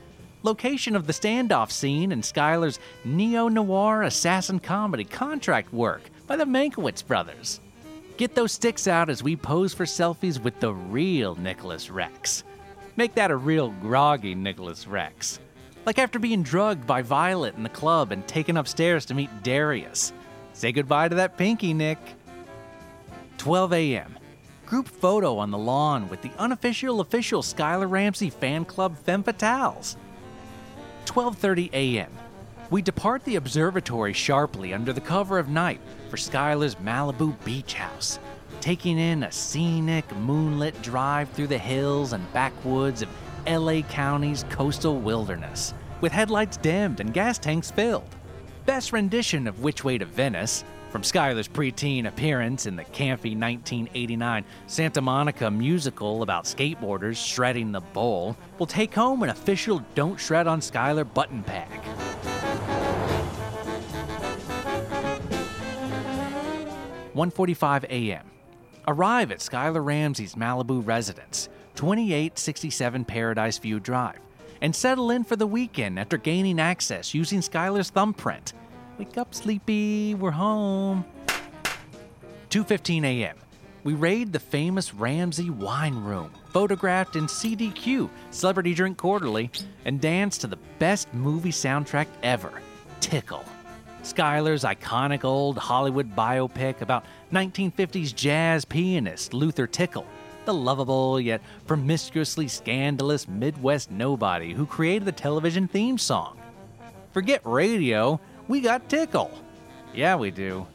Location 0.42 0.94
of 0.94 1.06
the 1.06 1.12
standoff 1.12 1.70
scene 1.70 2.12
in 2.12 2.20
Skylar's 2.20 2.78
neo-noir 3.04 4.02
assassin 4.02 4.60
comedy 4.60 5.04
Contract 5.04 5.72
Work 5.72 6.10
by 6.26 6.36
the 6.36 6.44
Mankiewicz 6.44 7.06
brothers. 7.06 7.60
Get 8.18 8.34
those 8.34 8.52
sticks 8.52 8.86
out 8.86 9.08
as 9.08 9.22
we 9.22 9.36
pose 9.36 9.72
for 9.72 9.84
selfies 9.84 10.42
with 10.42 10.58
the 10.60 10.74
real 10.74 11.36
Nicholas 11.36 11.90
Rex. 11.90 12.44
Make 12.98 13.14
that 13.14 13.30
a 13.30 13.36
real 13.36 13.70
groggy 13.80 14.34
Nicholas 14.34 14.88
Rex. 14.88 15.38
Like 15.86 16.00
after 16.00 16.18
being 16.18 16.42
drugged 16.42 16.84
by 16.84 17.02
Violet 17.02 17.54
in 17.54 17.62
the 17.62 17.68
club 17.68 18.10
and 18.10 18.26
taken 18.26 18.56
upstairs 18.56 19.04
to 19.06 19.14
meet 19.14 19.44
Darius. 19.44 20.12
Say 20.52 20.72
goodbye 20.72 21.06
to 21.06 21.14
that 21.14 21.36
pinky, 21.36 21.72
Nick. 21.72 22.00
12 23.36 23.72
a.m. 23.72 24.18
Group 24.66 24.88
photo 24.88 25.38
on 25.38 25.52
the 25.52 25.58
lawn 25.58 26.08
with 26.08 26.22
the 26.22 26.32
unofficial 26.38 27.00
official 27.00 27.40
Skylar 27.40 27.88
Ramsey 27.88 28.30
fan 28.30 28.64
club 28.64 28.98
Femme 28.98 29.22
Fatales. 29.22 29.94
12:30 31.06 31.70
a.m. 31.72 32.10
We 32.68 32.82
depart 32.82 33.24
the 33.24 33.36
observatory 33.36 34.12
sharply 34.12 34.74
under 34.74 34.92
the 34.92 35.00
cover 35.00 35.38
of 35.38 35.48
night 35.48 35.80
for 36.10 36.16
Skylar's 36.16 36.74
Malibu 36.74 37.32
beach 37.44 37.74
house, 37.74 38.18
taking 38.60 38.98
in 38.98 39.22
a 39.22 39.32
scenic 39.32 40.10
moonlit 40.16 40.80
drive 40.82 41.30
through 41.30 41.46
the 41.46 41.58
hills 41.58 42.12
and 42.12 42.32
backwoods 42.32 43.02
of 43.02 43.08
LA 43.46 43.82
County's 43.82 44.44
coastal 44.50 44.98
wilderness, 44.98 45.74
with 46.00 46.12
headlights 46.12 46.56
dimmed 46.56 47.00
and 47.00 47.14
gas 47.14 47.38
tanks 47.38 47.70
filled. 47.70 48.14
Best 48.66 48.92
rendition 48.92 49.46
of 49.46 49.62
Which 49.62 49.84
Way 49.84 49.98
to 49.98 50.04
Venice, 50.04 50.64
from 50.90 51.02
Skylar's 51.02 51.48
preteen 51.48 52.06
appearance 52.06 52.66
in 52.66 52.76
the 52.76 52.84
campy 52.84 53.38
1989 53.38 54.44
Santa 54.66 55.00
Monica 55.00 55.50
musical 55.50 56.22
about 56.22 56.44
skateboarders 56.44 57.16
shredding 57.16 57.72
the 57.72 57.80
bowl, 57.80 58.36
will 58.58 58.66
take 58.66 58.94
home 58.94 59.22
an 59.22 59.30
official 59.30 59.82
Don't 59.94 60.18
Shred 60.18 60.46
on 60.46 60.60
Skylar 60.60 61.12
button 61.12 61.42
pack. 61.42 61.84
One 67.14 67.30
forty-five 67.30 67.84
a.m. 67.84 68.24
Arrive 68.88 69.30
at 69.30 69.38
Skylar 69.40 69.84
Ramsey's 69.84 70.34
Malibu 70.34 70.84
residence, 70.84 71.50
2867 71.74 73.04
Paradise 73.04 73.58
View 73.58 73.78
Drive, 73.78 74.18
and 74.62 74.74
settle 74.74 75.10
in 75.10 75.24
for 75.24 75.36
the 75.36 75.46
weekend 75.46 75.98
after 75.98 76.16
gaining 76.16 76.58
access 76.58 77.12
using 77.12 77.40
Skylar's 77.40 77.90
thumbprint 77.90 78.54
Wake 78.98 79.16
up, 79.16 79.32
sleepy. 79.32 80.16
We're 80.16 80.32
home. 80.32 81.04
2:15 82.50 83.04
a.m. 83.04 83.36
We 83.84 83.94
raid 83.94 84.32
the 84.32 84.40
famous 84.40 84.92
Ramsey 84.92 85.50
Wine 85.50 86.02
Room, 86.02 86.32
photographed 86.52 87.14
in 87.14 87.26
CDQ, 87.26 88.10
Celebrity 88.30 88.74
Drink 88.74 88.98
Quarterly, 88.98 89.50
and 89.84 90.00
dance 90.00 90.36
to 90.38 90.48
the 90.48 90.58
best 90.80 91.12
movie 91.14 91.52
soundtrack 91.52 92.08
ever, 92.24 92.60
Tickle. 92.98 93.44
Skylar's 94.02 94.64
iconic 94.64 95.22
old 95.22 95.58
Hollywood 95.58 96.16
biopic 96.16 96.80
about 96.80 97.04
1950s 97.32 98.14
jazz 98.14 98.64
pianist 98.64 99.34
Luther 99.34 99.66
Tickle, 99.66 100.06
the 100.46 100.54
lovable 100.54 101.20
yet 101.20 101.42
promiscuously 101.66 102.48
scandalous 102.48 103.28
Midwest 103.28 103.90
nobody 103.90 104.54
who 104.54 104.64
created 104.64 105.04
the 105.04 105.12
television 105.12 105.68
theme 105.68 105.98
song. 105.98 106.38
Forget 107.12 107.42
radio, 107.44 108.18
we 108.48 108.60
got 108.60 108.88
Tickle. 108.88 109.30
Yeah, 109.94 110.16
we 110.16 110.30
do. 110.30 110.66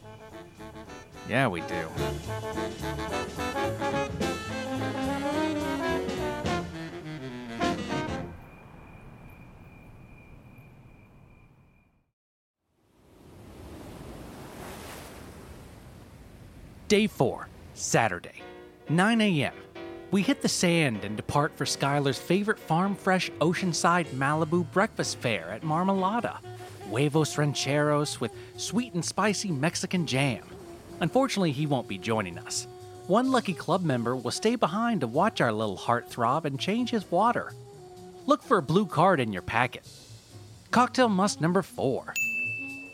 Yeah, 1.28 1.48
we 1.48 1.62
do. 1.62 1.88
Day 16.94 17.08
4, 17.08 17.48
Saturday, 17.74 18.44
9 18.88 19.20
a.m. 19.20 19.54
We 20.12 20.22
hit 20.22 20.44
the 20.44 20.48
sand 20.48 21.04
and 21.04 21.18
depart 21.18 21.52
for 21.56 21.66
Skylar's 21.66 22.20
favorite 22.20 22.60
farm 22.60 22.94
fresh 22.94 23.32
oceanside 23.42 24.06
Malibu 24.10 24.72
breakfast 24.72 25.18
fare 25.18 25.50
at 25.50 25.64
Marmalada. 25.64 26.38
Huevos 26.92 27.36
rancheros 27.36 28.22
with 28.22 28.32
sweet 28.58 28.94
and 28.94 29.04
spicy 29.04 29.50
Mexican 29.50 30.06
jam. 30.06 30.44
Unfortunately, 31.00 31.52
he 31.52 31.66
won't 31.66 31.88
be 31.88 31.98
joining 31.98 32.38
us. 32.38 32.68
One 33.08 33.32
lucky 33.32 33.56
club 33.56 33.82
member 33.82 34.16
will 34.16 34.30
stay 34.30 34.56
behind 34.56 35.02
to 35.02 35.08
watch 35.08 35.42
our 35.42 35.52
little 35.52 35.78
heart 35.78 36.08
throb 36.12 36.46
and 36.46 36.60
change 36.60 36.92
his 36.92 37.10
water. 37.10 37.54
Look 38.28 38.44
for 38.44 38.60
a 38.60 38.62
blue 38.62 38.86
card 38.86 39.20
in 39.20 39.34
your 39.34 39.42
packet. 39.42 39.90
Cocktail 40.70 41.10
must 41.10 41.42
number 41.42 41.64
four. 41.64 42.14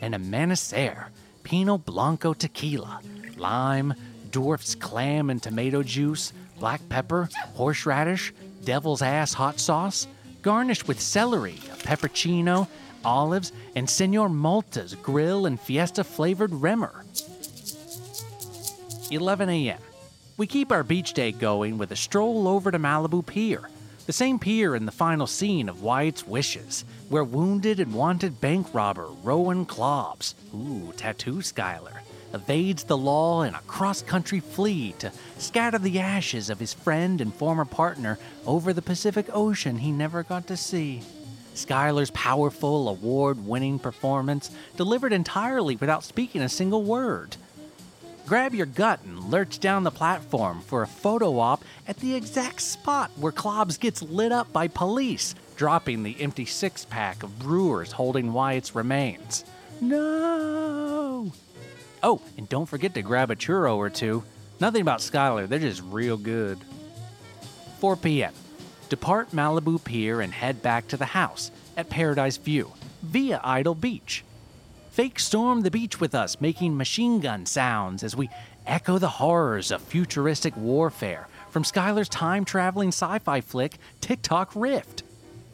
An 0.00 0.14
Amanecer, 0.14 1.08
Pinot 1.42 1.84
Blanco 1.84 2.32
tequila, 2.32 3.02
lime, 3.40 3.94
dwarf's 4.30 4.74
clam 4.74 5.30
and 5.30 5.42
tomato 5.42 5.82
juice, 5.82 6.32
black 6.58 6.80
pepper, 6.88 7.28
horseradish, 7.54 8.32
devil's 8.64 9.02
ass 9.02 9.32
hot 9.32 9.58
sauce, 9.58 10.06
garnished 10.42 10.86
with 10.86 11.00
celery, 11.00 11.58
a 11.72 11.76
peppercino, 11.76 12.68
olives, 13.04 13.52
and 13.74 13.88
Senor 13.88 14.28
Malta's 14.28 14.94
grill 14.94 15.46
and 15.46 15.58
fiesta 15.58 16.04
flavored 16.04 16.50
Remmer. 16.50 17.04
11 19.10 19.48
a.m. 19.48 19.78
We 20.36 20.46
keep 20.46 20.70
our 20.70 20.84
beach 20.84 21.12
day 21.14 21.32
going 21.32 21.78
with 21.78 21.92
a 21.92 21.96
stroll 21.96 22.46
over 22.46 22.70
to 22.70 22.78
Malibu 22.78 23.26
Pier, 23.26 23.68
the 24.06 24.12
same 24.12 24.38
pier 24.38 24.74
in 24.74 24.86
the 24.86 24.92
final 24.92 25.26
scene 25.26 25.68
of 25.68 25.82
Wyatt's 25.82 26.26
Wishes, 26.26 26.84
where 27.08 27.24
wounded 27.24 27.80
and 27.80 27.92
wanted 27.92 28.40
bank 28.40 28.68
robber 28.72 29.08
Rowan 29.22 29.66
Klobbs, 29.66 30.34
ooh, 30.54 30.92
tattoo 30.96 31.36
Skylar, 31.36 32.00
evades 32.32 32.84
the 32.84 32.96
law 32.96 33.42
in 33.42 33.54
a 33.54 33.60
cross 33.66 34.02
country 34.02 34.40
flee 34.40 34.92
to 34.98 35.12
scatter 35.38 35.78
the 35.78 35.98
ashes 35.98 36.50
of 36.50 36.60
his 36.60 36.72
friend 36.72 37.20
and 37.20 37.34
former 37.34 37.64
partner 37.64 38.18
over 38.46 38.72
the 38.72 38.82
Pacific 38.82 39.26
Ocean 39.32 39.78
he 39.78 39.92
never 39.92 40.22
got 40.22 40.46
to 40.46 40.56
see. 40.56 41.02
Skylar's 41.54 42.10
powerful, 42.12 42.88
award 42.88 43.44
winning 43.46 43.78
performance 43.78 44.50
delivered 44.76 45.12
entirely 45.12 45.76
without 45.76 46.04
speaking 46.04 46.42
a 46.42 46.48
single 46.48 46.82
word. 46.82 47.36
Grab 48.26 48.54
your 48.54 48.66
gut 48.66 49.00
and 49.04 49.30
lurch 49.30 49.58
down 49.58 49.82
the 49.82 49.90
platform 49.90 50.60
for 50.60 50.82
a 50.82 50.86
photo 50.86 51.38
op 51.40 51.64
at 51.88 51.96
the 51.96 52.14
exact 52.14 52.60
spot 52.60 53.10
where 53.16 53.32
Klobbs 53.32 53.76
gets 53.76 54.02
lit 54.02 54.30
up 54.30 54.52
by 54.52 54.68
police, 54.68 55.34
dropping 55.56 56.04
the 56.04 56.20
empty 56.20 56.44
six 56.44 56.84
pack 56.84 57.24
of 57.24 57.40
brewers 57.40 57.92
holding 57.92 58.32
Wyatt's 58.32 58.74
remains. 58.74 59.44
No! 59.80 61.32
Oh, 62.02 62.20
and 62.36 62.48
don't 62.48 62.66
forget 62.66 62.94
to 62.94 63.02
grab 63.02 63.30
a 63.30 63.36
churro 63.36 63.76
or 63.76 63.90
two. 63.90 64.22
Nothing 64.60 64.82
about 64.82 65.00
Skylar, 65.00 65.48
they're 65.48 65.58
just 65.58 65.82
real 65.82 66.16
good. 66.16 66.58
4 67.78 67.96
p.m. 67.96 68.32
Depart 68.88 69.30
Malibu 69.30 69.82
Pier 69.82 70.20
and 70.20 70.32
head 70.32 70.62
back 70.62 70.88
to 70.88 70.96
the 70.96 71.06
house 71.06 71.50
at 71.76 71.88
Paradise 71.88 72.36
View 72.36 72.72
via 73.02 73.40
Idle 73.42 73.74
Beach. 73.74 74.24
Fake 74.90 75.18
storm 75.18 75.60
the 75.62 75.70
beach 75.70 76.00
with 76.00 76.14
us, 76.14 76.40
making 76.40 76.76
machine 76.76 77.20
gun 77.20 77.46
sounds 77.46 78.02
as 78.02 78.16
we 78.16 78.28
echo 78.66 78.98
the 78.98 79.08
horrors 79.08 79.70
of 79.70 79.80
futuristic 79.80 80.56
warfare 80.56 81.28
from 81.50 81.62
Skylar's 81.62 82.08
time 82.08 82.44
traveling 82.44 82.88
sci 82.88 83.18
fi 83.20 83.40
flick, 83.40 83.78
TikTok 84.00 84.50
Rift. 84.54 85.04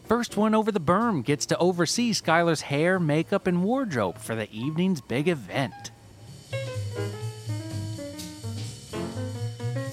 First 0.06 0.36
one 0.36 0.54
over 0.54 0.70
the 0.70 0.80
berm 0.80 1.24
gets 1.24 1.46
to 1.46 1.58
oversee 1.58 2.12
Skylar's 2.12 2.62
hair, 2.62 2.98
makeup, 2.98 3.46
and 3.46 3.64
wardrobe 3.64 4.18
for 4.18 4.34
the 4.34 4.50
evening's 4.52 5.00
big 5.00 5.28
event. 5.28 5.90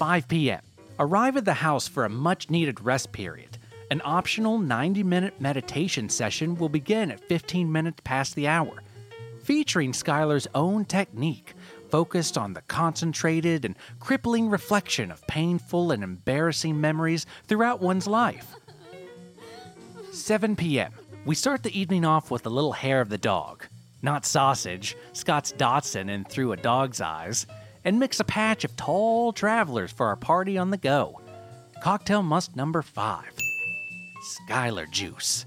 5 0.04 0.28
p.m. 0.28 0.60
Arrive 0.98 1.38
at 1.38 1.46
the 1.46 1.54
house 1.54 1.88
for 1.88 2.04
a 2.04 2.10
much 2.10 2.50
needed 2.50 2.78
rest 2.82 3.10
period. 3.10 3.56
An 3.90 4.02
optional 4.04 4.58
90 4.58 5.02
minute 5.02 5.40
meditation 5.40 6.10
session 6.10 6.56
will 6.56 6.68
begin 6.68 7.10
at 7.10 7.26
15 7.26 7.72
minutes 7.72 8.02
past 8.04 8.34
the 8.34 8.46
hour, 8.46 8.82
featuring 9.44 9.92
Skylar's 9.92 10.46
own 10.54 10.84
technique 10.84 11.54
focused 11.90 12.36
on 12.36 12.52
the 12.52 12.60
concentrated 12.68 13.64
and 13.64 13.76
crippling 13.98 14.50
reflection 14.50 15.10
of 15.10 15.26
painful 15.26 15.90
and 15.90 16.04
embarrassing 16.04 16.78
memories 16.78 17.24
throughout 17.48 17.80
one's 17.80 18.06
life. 18.06 18.56
7 20.12 20.54
p.m. 20.54 20.92
We 21.24 21.34
start 21.34 21.62
the 21.62 21.80
evening 21.80 22.04
off 22.04 22.30
with 22.30 22.44
a 22.44 22.50
little 22.50 22.72
hair 22.72 23.00
of 23.00 23.08
the 23.08 23.16
dog. 23.16 23.64
Not 24.02 24.26
sausage, 24.26 24.98
Scott's 25.14 25.52
Dotson 25.52 26.10
and 26.10 26.28
through 26.28 26.52
a 26.52 26.58
dog's 26.58 27.00
eyes, 27.00 27.46
and 27.84 27.98
mix 27.98 28.20
a 28.20 28.24
patch 28.24 28.64
of 28.64 28.76
tall 28.76 29.32
travelers 29.32 29.92
for 29.92 30.06
our 30.06 30.16
party 30.16 30.56
on 30.58 30.70
the 30.70 30.76
go. 30.76 31.20
Cocktail 31.82 32.22
must 32.22 32.56
number 32.56 32.82
five 32.82 33.30
Skylar 34.48 34.90
Juice, 34.90 35.44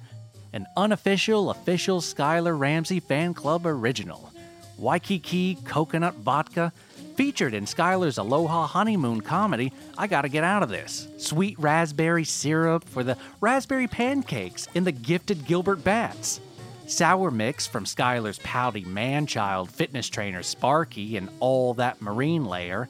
an 0.54 0.67
unofficial, 0.78 1.50
official 1.50 2.00
Skylar 2.00 2.58
Ramsey 2.58 3.00
fan 3.00 3.34
club 3.34 3.65
original. 3.65 4.32
Waikiki 4.78 5.56
coconut 5.65 6.13
vodka, 6.15 6.71
featured 7.15 7.56
in 7.56 7.65
Skylar's 7.65 8.19
Aloha 8.19 8.67
honeymoon 8.67 9.21
comedy, 9.21 9.73
I 9.97 10.06
Gotta 10.06 10.30
Get 10.30 10.43
Out 10.43 10.62
of 10.62 10.69
This. 10.69 11.08
Sweet 11.17 11.58
raspberry 11.58 12.23
syrup 12.23 12.84
for 12.84 13.04
the 13.04 13.17
raspberry 13.41 13.88
pancakes 13.88 14.67
in 14.76 14.84
the 14.84 14.91
gifted 14.91 15.45
Gilbert 15.45 15.84
Bats. 15.84 16.39
Sour 16.88 17.32
mix 17.32 17.67
from 17.67 17.84
Skylar's 17.84 18.39
pouty 18.39 18.86
man-child 18.86 19.69
fitness 19.69 20.08
trainer 20.08 20.41
Sparky 20.41 21.17
and 21.17 21.28
all 21.41 21.73
that 21.73 22.02
marine 22.02 22.45
layer. 22.45 22.88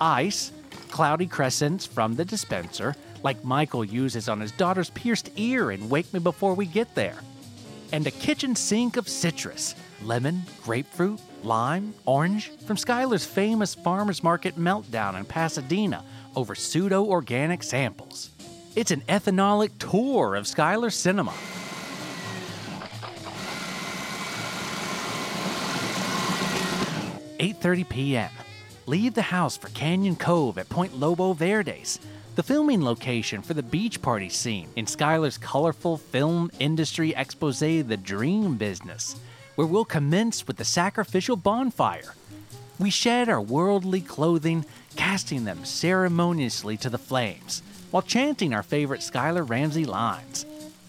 Ice, 0.00 0.50
cloudy 0.90 1.26
crescents 1.26 1.86
from 1.86 2.16
the 2.16 2.24
dispenser, 2.24 2.96
like 3.22 3.44
Michael 3.44 3.84
uses 3.84 4.28
on 4.28 4.40
his 4.40 4.50
daughter's 4.50 4.90
pierced 4.90 5.30
ear 5.36 5.70
in 5.70 5.88
Wake 5.88 6.12
Me 6.12 6.18
Before 6.18 6.54
We 6.54 6.66
Get 6.66 6.92
There. 6.96 7.18
And 7.92 8.04
a 8.08 8.10
kitchen 8.10 8.56
sink 8.56 8.96
of 8.96 9.08
citrus, 9.08 9.76
lemon, 10.02 10.42
grapefruit, 10.64 11.20
lime, 11.44 11.94
orange, 12.04 12.50
from 12.66 12.76
Skylar's 12.76 13.24
famous 13.24 13.76
farmer's 13.76 14.24
market 14.24 14.58
meltdown 14.58 15.16
in 15.16 15.24
Pasadena 15.24 16.02
over 16.34 16.56
pseudo 16.56 17.04
organic 17.04 17.62
samples. 17.62 18.30
It's 18.74 18.90
an 18.90 19.02
ethanolic 19.02 19.70
tour 19.78 20.34
of 20.34 20.46
Skylar 20.46 20.92
cinema. 20.92 21.32
8:30 27.46 27.88
p.m. 27.88 28.30
Leave 28.86 29.14
the 29.14 29.22
house 29.22 29.56
for 29.56 29.68
Canyon 29.68 30.16
Cove 30.16 30.58
at 30.58 30.68
Point 30.68 30.98
Lobo 30.98 31.32
Verdes, 31.32 32.00
the 32.34 32.42
filming 32.42 32.82
location 32.82 33.40
for 33.40 33.54
the 33.54 33.62
beach 33.62 34.02
party 34.02 34.28
scene 34.28 34.68
in 34.74 34.84
Skylar's 34.84 35.38
colorful 35.38 35.96
film 35.96 36.50
industry 36.58 37.14
expose 37.14 37.60
The 37.60 37.96
Dream 38.02 38.56
Business, 38.56 39.14
where 39.54 39.66
we'll 39.68 39.84
commence 39.84 40.48
with 40.48 40.56
the 40.56 40.64
sacrificial 40.64 41.36
bonfire. 41.36 42.16
We 42.80 42.90
shed 42.90 43.28
our 43.28 43.40
worldly 43.40 44.00
clothing, 44.00 44.64
casting 44.96 45.44
them 45.44 45.64
ceremoniously 45.64 46.76
to 46.78 46.90
the 46.90 46.98
flames, 46.98 47.62
while 47.92 48.02
chanting 48.02 48.54
our 48.54 48.64
favorite 48.64 49.02
Skylar 49.02 49.48
Ramsey 49.48 49.84
lines, 49.84 50.46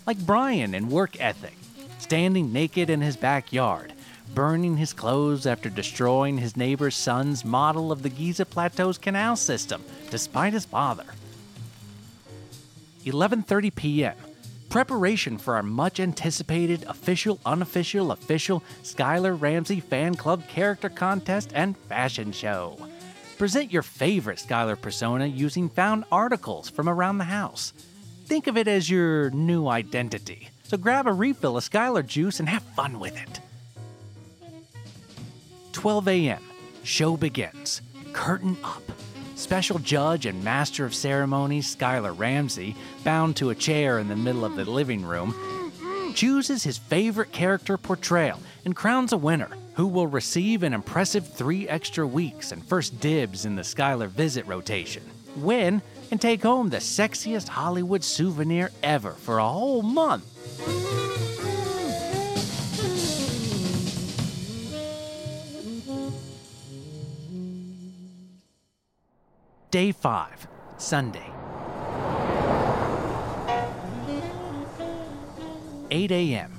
like 0.08 0.18
Brian 0.26 0.74
in 0.74 0.90
Work 0.90 1.22
Ethic, 1.22 1.56
standing 2.00 2.52
naked 2.52 2.90
in 2.90 3.02
his 3.02 3.16
backyard, 3.16 3.94
burning 4.34 4.78
his 4.78 4.94
clothes 4.94 5.46
after 5.46 5.70
destroying 5.70 6.38
his 6.38 6.58
neighbor's 6.58 6.96
son's 6.96 7.44
model 7.44 7.92
of 7.92 8.04
the 8.04 8.10
Giza 8.10 8.46
Plateau's 8.46 8.98
canal 8.98 9.36
system, 9.36 9.84
despite 10.10 10.54
his 10.54 10.66
father. 10.66 11.06
11:30 13.06 13.76
p.m. 13.76 14.16
Preparation 14.70 15.38
for 15.38 15.56
our 15.56 15.64
much 15.64 16.00
anticipated 16.00 16.84
official 16.88 17.40
unofficial 17.46 18.12
official 18.12 18.64
Skylar 18.84 19.40
Ramsey 19.40 19.80
fan 19.80 20.16
club 20.16 20.48
character 20.48 20.90
contest 20.90 21.52
and 21.56 21.78
fashion 21.78 22.32
show. 22.32 22.78
Present 23.38 23.72
your 23.72 23.84
favorite 23.84 24.40
Skylar 24.40 24.80
persona 24.80 25.26
using 25.26 25.70
found 25.70 26.04
articles 26.12 26.70
from 26.70 26.90
around 26.90 27.18
the 27.18 27.24
house. 27.24 27.72
Think 28.26 28.48
of 28.48 28.58
it 28.58 28.68
as 28.68 28.90
your 28.90 29.30
new 29.30 29.68
identity. 29.68 30.50
So 30.64 30.76
grab 30.76 31.08
a 31.08 31.14
refill 31.14 31.56
of 31.56 31.64
Skylar 31.64 32.06
juice 32.06 32.42
and 32.42 32.50
have 32.50 32.64
fun 32.76 33.00
with 33.00 33.16
it. 33.16 33.40
12 35.78 36.08
a.m. 36.08 36.42
Show 36.82 37.16
begins. 37.18 37.84
Curtain 38.12 38.58
up. 38.64 38.82
Special 39.36 39.78
judge 39.78 40.26
and 40.26 40.44
master 40.44 40.86
of 40.86 40.96
ceremonies 40.96 41.76
Skylar 41.76 42.18
Ramsey, 42.18 42.76
bound 43.04 43.36
to 43.36 43.52
a 43.52 43.56
chair 43.56 44.00
in 44.00 44.08
the 44.08 44.16
middle 44.16 44.44
of 44.44 44.56
the 44.56 44.66
living 44.66 45.06
room, 45.06 45.36
chooses 46.16 46.64
his 46.64 46.80
favorite 46.80 47.32
character 47.32 47.78
portrayal 47.78 48.40
and 48.66 48.76
crowns 48.76 49.14
a 49.14 49.18
winner 49.18 49.52
who 49.76 49.86
will 49.86 50.08
receive 50.08 50.64
an 50.64 50.74
impressive 50.74 51.32
three 51.32 51.70
extra 51.70 52.08
weeks 52.08 52.52
and 52.52 52.66
first 52.66 53.00
dibs 53.00 53.46
in 53.46 53.56
the 53.56 53.62
Skylar 53.62 54.08
visit 54.08 54.48
rotation. 54.48 55.04
Win 55.36 55.84
and 56.10 56.20
take 56.20 56.42
home 56.42 56.72
the 56.72 56.78
sexiest 56.78 57.50
Hollywood 57.50 58.04
souvenir 58.04 58.72
ever 58.82 59.12
for 59.12 59.38
a 59.38 59.48
whole 59.48 59.84
month. 59.84 61.07
Day 69.78 69.92
5, 69.92 70.48
Sunday. 70.80 71.30
8 75.92 76.12
a.m. 76.12 76.52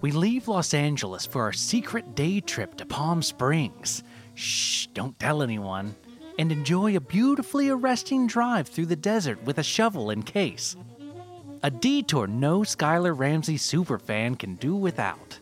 We 0.00 0.10
leave 0.10 0.48
Los 0.48 0.72
Angeles 0.72 1.26
for 1.26 1.42
our 1.42 1.52
secret 1.52 2.14
day 2.14 2.40
trip 2.40 2.78
to 2.78 2.86
Palm 2.86 3.20
Springs. 3.20 4.02
Shh, 4.36 4.86
don't 4.94 5.18
tell 5.20 5.42
anyone. 5.42 5.94
And 6.38 6.50
enjoy 6.50 6.96
a 6.96 7.00
beautifully 7.00 7.68
arresting 7.68 8.26
drive 8.26 8.68
through 8.68 8.86
the 8.86 8.96
desert 8.96 9.44
with 9.44 9.58
a 9.58 9.62
shovel 9.62 10.08
in 10.08 10.22
case. 10.22 10.74
A 11.62 11.70
detour 11.70 12.26
no 12.26 12.60
Skylar 12.60 13.14
Ramsey 13.14 13.58
superfan 13.58 14.38
can 14.38 14.54
do 14.54 14.74
without. 14.74 15.38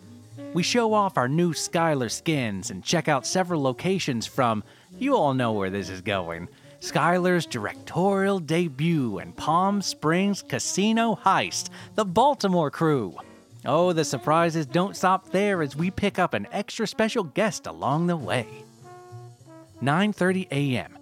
We 0.52 0.64
show 0.64 0.94
off 0.94 1.16
our 1.16 1.28
new 1.28 1.52
Skylar 1.52 2.10
skins 2.10 2.72
and 2.72 2.82
check 2.82 3.06
out 3.06 3.24
several 3.24 3.62
locations 3.62 4.26
from, 4.26 4.64
you 4.98 5.14
all 5.14 5.32
know 5.32 5.52
where 5.52 5.70
this 5.70 5.90
is 5.90 6.00
going, 6.00 6.48
Skylar's 6.80 7.44
directorial 7.44 8.38
debut 8.38 9.18
and 9.18 9.36
Palm 9.36 9.82
Springs 9.82 10.42
Casino 10.42 11.14
Heist, 11.14 11.68
the 11.94 12.06
Baltimore 12.06 12.70
crew. 12.70 13.14
Oh, 13.66 13.92
the 13.92 14.04
surprises 14.04 14.64
don't 14.64 14.96
stop 14.96 15.30
there 15.30 15.60
as 15.60 15.76
we 15.76 15.90
pick 15.90 16.18
up 16.18 16.32
an 16.32 16.46
extra 16.50 16.86
special 16.86 17.24
guest 17.24 17.66
along 17.66 18.06
the 18.06 18.16
way. 18.16 18.46
9:30 19.82 20.48
a.m. 20.50 20.96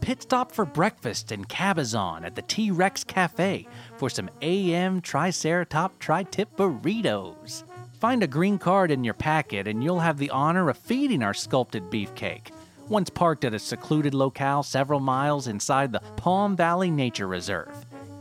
Pit 0.00 0.22
stop 0.22 0.52
for 0.52 0.64
breakfast 0.64 1.32
in 1.32 1.44
Cabazon 1.44 2.24
at 2.24 2.36
the 2.36 2.42
T-Rex 2.42 3.02
Cafe 3.02 3.66
for 3.96 4.08
some 4.08 4.30
AM 4.40 5.00
Triceratop 5.02 5.98
Tri-Tip 5.98 6.56
burritos. 6.56 7.64
Find 7.98 8.22
a 8.22 8.28
green 8.28 8.58
card 8.58 8.90
in 8.90 9.02
your 9.02 9.14
packet 9.14 9.66
and 9.66 9.82
you'll 9.82 10.00
have 10.00 10.18
the 10.18 10.30
honor 10.30 10.68
of 10.68 10.76
feeding 10.76 11.22
our 11.22 11.34
sculpted 11.34 11.84
beefcake. 11.84 12.52
Once 12.88 13.08
parked 13.08 13.44
at 13.44 13.54
a 13.54 13.58
secluded 13.58 14.12
locale 14.12 14.62
several 14.62 15.00
miles 15.00 15.46
inside 15.48 15.90
the 15.90 16.00
Palm 16.16 16.54
Valley 16.54 16.90
Nature 16.90 17.26
Reserve. 17.26 17.74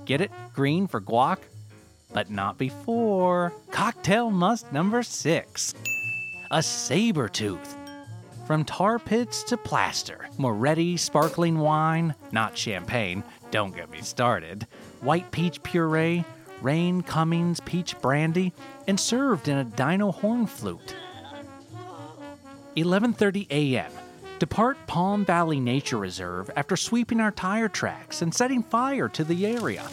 Get 0.05 0.21
it? 0.21 0.31
Green 0.53 0.87
for 0.87 1.01
guac? 1.01 1.39
But 2.13 2.29
not 2.29 2.57
before. 2.57 3.51
Cocktail 3.71 4.31
must 4.31 4.71
number 4.71 5.03
six. 5.03 5.73
A 6.51 6.63
saber 6.63 7.27
tooth. 7.27 7.75
From 8.47 8.63
tar 8.63 8.99
pits 8.99 9.43
to 9.43 9.57
plaster, 9.57 10.27
Moretti 10.37 10.97
sparkling 10.97 11.59
wine, 11.59 12.13
not 12.31 12.57
champagne, 12.57 13.23
don't 13.51 13.75
get 13.75 13.89
me 13.89 14.01
started, 14.01 14.67
white 15.01 15.31
peach 15.31 15.63
puree, 15.63 16.25
Rain 16.61 17.01
Cummings 17.01 17.59
peach 17.61 17.99
brandy, 18.01 18.53
and 18.87 18.99
served 18.99 19.47
in 19.47 19.57
a 19.57 19.63
dino 19.63 20.11
horn 20.11 20.45
flute. 20.45 20.95
11:30 22.75 23.47
a.m. 23.49 23.91
Depart 24.43 24.75
Palm 24.87 25.23
Valley 25.23 25.61
Nature 25.61 25.99
Reserve 25.99 26.51
after 26.57 26.75
sweeping 26.75 27.21
our 27.21 27.31
tire 27.31 27.69
tracks 27.69 28.21
and 28.21 28.35
setting 28.35 28.61
fire 28.61 29.07
to 29.07 29.23
the 29.23 29.45
area. 29.45 29.83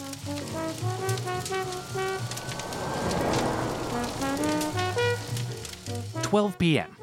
12 6.21 6.59
p.m. 6.59 6.97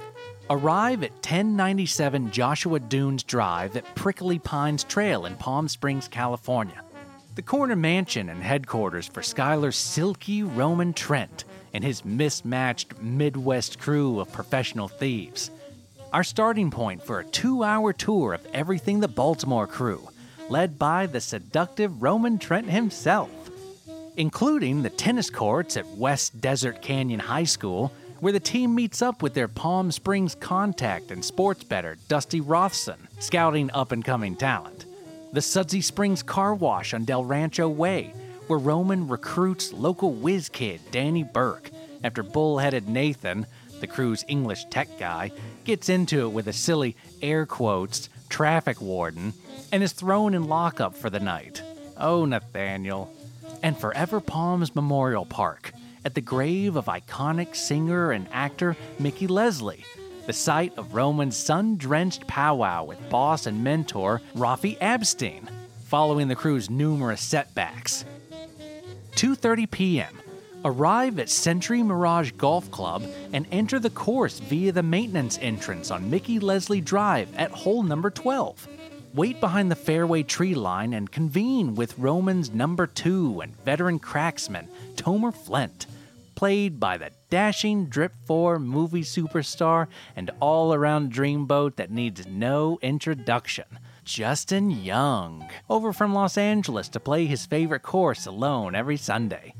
Arrive 0.51 1.03
at 1.03 1.13
1097 1.13 2.31
Joshua 2.31 2.81
Dunes 2.81 3.23
Drive 3.23 3.79
at 3.79 3.95
Prickly 3.95 4.39
Pines 4.39 4.85
Trail 4.85 5.25
in 5.25 5.35
Palm 5.37 5.69
Springs, 5.69 6.07
California. 6.07 6.83
The 7.35 7.41
corner 7.41 7.77
mansion 7.77 8.29
and 8.29 8.43
headquarters 8.43 9.09
for 9.09 9.23
Skylar's 9.23 9.77
silky 9.77 10.43
Roman 10.43 10.93
Trent 10.93 11.47
and 11.73 11.83
his 11.83 12.05
mismatched 12.05 13.01
Midwest 13.01 13.79
crew 13.79 14.21
of 14.21 14.31
professional 14.31 14.89
thieves. 14.89 15.51
Our 16.13 16.25
starting 16.25 16.71
point 16.71 17.03
for 17.03 17.21
a 17.21 17.25
two 17.25 17.63
hour 17.63 17.93
tour 17.93 18.33
of 18.33 18.47
everything 18.55 19.01
the 19.01 19.09
Baltimore 19.09 19.67
crew, 19.67 20.09
led 20.49 20.79
by 20.79 21.07
the 21.07 21.21
seductive 21.21 22.03
Roman 22.03 22.39
Trent 22.39 22.71
himself, 22.71 23.31
including 24.17 24.83
the 24.83 24.91
tennis 24.91 25.29
courts 25.29 25.77
at 25.77 25.87
West 25.87 26.41
Desert 26.41 26.81
Canyon 26.81 27.21
High 27.21 27.45
School 27.45 27.93
where 28.21 28.33
the 28.33 28.41
team 28.41 28.75
meets 28.75 29.03
up 29.03 29.23
with 29.23 29.35
their 29.35 29.49
Palm 29.49 29.93
Springs 29.93 30.35
contact 30.35 31.11
and 31.11 31.25
sports 31.25 31.63
bettor, 31.63 31.97
Dusty 32.09 32.41
Rothson, 32.41 33.07
scouting 33.21 33.71
up 33.73 33.93
and 33.93 34.05
coming 34.05 34.35
talent. 34.35 34.87
The 35.33 35.43
Sudsy 35.43 35.83
Springs 35.83 36.23
Car 36.23 36.55
Wash 36.55 36.95
on 36.95 37.05
Del 37.05 37.23
Rancho 37.23 37.69
Way, 37.69 38.13
where 38.47 38.59
Roman 38.59 39.09
recruits 39.09 39.73
local 39.73 40.15
whiz 40.15 40.49
kid 40.49 40.81
Danny 40.91 41.23
Burke 41.23 41.71
after 42.03 42.23
bullheaded 42.23 42.89
Nathan, 42.89 43.47
the 43.81 43.87
crew's 43.87 44.25
English 44.29 44.67
tech 44.67 44.89
guy, 44.99 45.31
gets 45.65 45.89
into 45.89 46.27
it 46.27 46.33
with 46.33 46.49
a 46.49 46.53
silly 46.53 46.97
air 47.23 47.47
quotes 47.47 48.09
traffic 48.29 48.81
warden 48.81 49.33
and 49.73 49.83
is 49.83 49.93
thrown 49.93 50.35
in 50.35 50.49
lockup 50.49 50.95
for 50.95 51.11
the 51.11 51.21
night. 51.21 51.63
Oh, 51.97 52.25
Nathaniel. 52.25 53.13
And 53.63 53.77
Forever 53.77 54.21
Palms 54.21 54.75
Memorial 54.75 55.25
Park, 55.25 55.73
at 56.05 56.15
the 56.15 56.21
grave 56.21 56.77
of 56.77 56.87
iconic 56.87 57.57
singer 57.57 58.13
and 58.13 58.29
actor 58.33 58.77
Mickey 58.99 59.27
Leslie, 59.27 59.85
the 60.27 60.33
site 60.33 60.77
of 60.79 60.95
Roman's 60.95 61.37
sun 61.37 61.77
drenched 61.77 62.27
powwow 62.27 62.85
with 62.85 63.11
boss 63.11 63.47
and 63.47 63.65
mentor 63.65 64.21
Rafi 64.37 64.79
Abstein, 64.79 65.49
following 65.87 66.29
the 66.29 66.37
crew's 66.37 66.71
numerous 66.71 67.21
setbacks. 67.21 68.05
2:30 69.17 69.71
p.m. 69.71 70.15
Arrive 70.65 71.21
at 71.21 71.31
Century 71.31 71.85
Mirage 71.85 72.33
Golf 72.33 72.69
Club 72.73 73.05
and 73.33 73.47
enter 73.53 73.79
the 73.79 73.91
course 73.91 74.41
via 74.41 74.73
the 74.73 74.83
maintenance 74.83 75.39
entrance 75.41 75.93
on 75.93 76.11
Mickey 76.11 76.41
Leslie 76.41 76.81
Drive 76.81 77.29
at 77.37 77.53
hole 77.53 77.85
number 77.85 78.11
12. 78.11 78.67
Wait 79.15 79.41
behind 79.41 79.71
the 79.71 79.77
fairway 79.77 80.25
tree 80.25 80.57
line 80.57 80.95
and 80.95 81.13
convene 81.13 81.77
with 81.77 81.97
Roman's 81.99 82.51
number 82.51 82.89
2 82.89 83.41
and 83.41 83.57
veteran 83.65 84.01
cracksman 84.01 84.67
Tomer 84.97 85.33
Flint, 85.33 85.87
played 86.35 86.81
by 86.81 86.99
the 86.99 87.11
dashing 87.31 87.87
Drip 87.87 88.13
4 88.27 88.59
movie 88.59 89.05
superstar 89.05 89.87
and 90.17 90.31
all 90.41 90.75
around 90.75 91.13
dreamboat 91.13 91.77
that 91.77 91.93
needs 91.93 92.27
no 92.27 92.81
introduction. 92.83 93.65
Justin 94.05 94.71
Young, 94.71 95.49
over 95.71 95.93
from 95.93 96.15
Los 96.15 96.37
Angeles 96.37 96.89
to 96.89 96.99
play 96.99 97.27
his 97.27 97.47
favorite 97.47 97.83
course 97.83 98.27
alone 98.27 98.75
every 98.75 98.97
Sunday. 98.97 99.55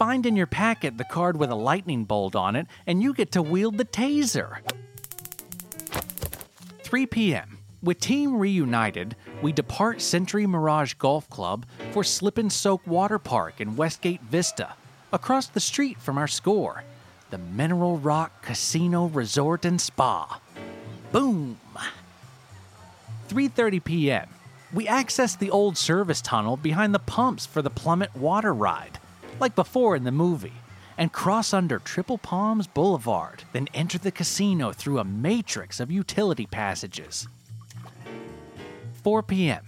Find 0.00 0.24
in 0.24 0.34
your 0.34 0.46
packet 0.46 0.96
the 0.96 1.04
card 1.04 1.36
with 1.36 1.50
a 1.50 1.54
lightning 1.54 2.06
bolt 2.06 2.34
on 2.34 2.56
it, 2.56 2.66
and 2.86 3.02
you 3.02 3.12
get 3.12 3.32
to 3.32 3.42
wield 3.42 3.76
the 3.76 3.84
taser. 3.84 4.60
3 6.82 7.04
p.m. 7.04 7.58
With 7.82 8.00
Team 8.00 8.38
Reunited, 8.38 9.14
we 9.42 9.52
depart 9.52 10.00
Century 10.00 10.46
Mirage 10.46 10.94
Golf 10.94 11.28
Club 11.28 11.66
for 11.92 12.02
Slip 12.02 12.38
and 12.38 12.50
Soak 12.50 12.86
Water 12.86 13.18
Park 13.18 13.60
in 13.60 13.76
Westgate 13.76 14.22
Vista, 14.22 14.72
across 15.12 15.48
the 15.48 15.60
street 15.60 16.00
from 16.00 16.16
our 16.16 16.26
score, 16.26 16.82
the 17.28 17.36
Mineral 17.36 17.98
Rock 17.98 18.40
Casino 18.40 19.04
Resort 19.04 19.66
and 19.66 19.78
Spa. 19.78 20.40
Boom! 21.12 21.60
3:30 23.28 23.84
p.m. 23.84 24.28
We 24.72 24.88
access 24.88 25.36
the 25.36 25.50
old 25.50 25.76
service 25.76 26.22
tunnel 26.22 26.56
behind 26.56 26.94
the 26.94 27.00
pumps 27.00 27.44
for 27.44 27.60
the 27.60 27.68
Plummet 27.68 28.16
water 28.16 28.54
ride, 28.54 28.98
like 29.40 29.54
before 29.54 29.96
in 29.96 30.04
the 30.04 30.12
movie, 30.12 30.52
and 30.98 31.12
cross 31.12 31.54
under 31.54 31.78
Triple 31.78 32.18
Palms 32.18 32.66
Boulevard, 32.66 33.44
then 33.52 33.68
enter 33.72 33.98
the 33.98 34.10
casino 34.10 34.72
through 34.72 34.98
a 34.98 35.04
matrix 35.04 35.80
of 35.80 35.90
utility 35.90 36.46
passages. 36.46 37.26
4 39.02 39.22
p.m. 39.22 39.64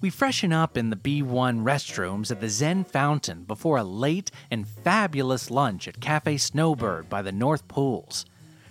We 0.00 0.10
freshen 0.10 0.52
up 0.52 0.76
in 0.76 0.90
the 0.90 0.96
B1 0.96 1.64
restrooms 1.64 2.30
at 2.30 2.40
the 2.40 2.48
Zen 2.48 2.84
Fountain 2.84 3.42
before 3.42 3.78
a 3.78 3.82
late 3.82 4.30
and 4.52 4.68
fabulous 4.68 5.50
lunch 5.50 5.88
at 5.88 6.00
Cafe 6.00 6.36
Snowbird 6.36 7.08
by 7.08 7.22
the 7.22 7.32
North 7.32 7.66
Pools. 7.66 8.24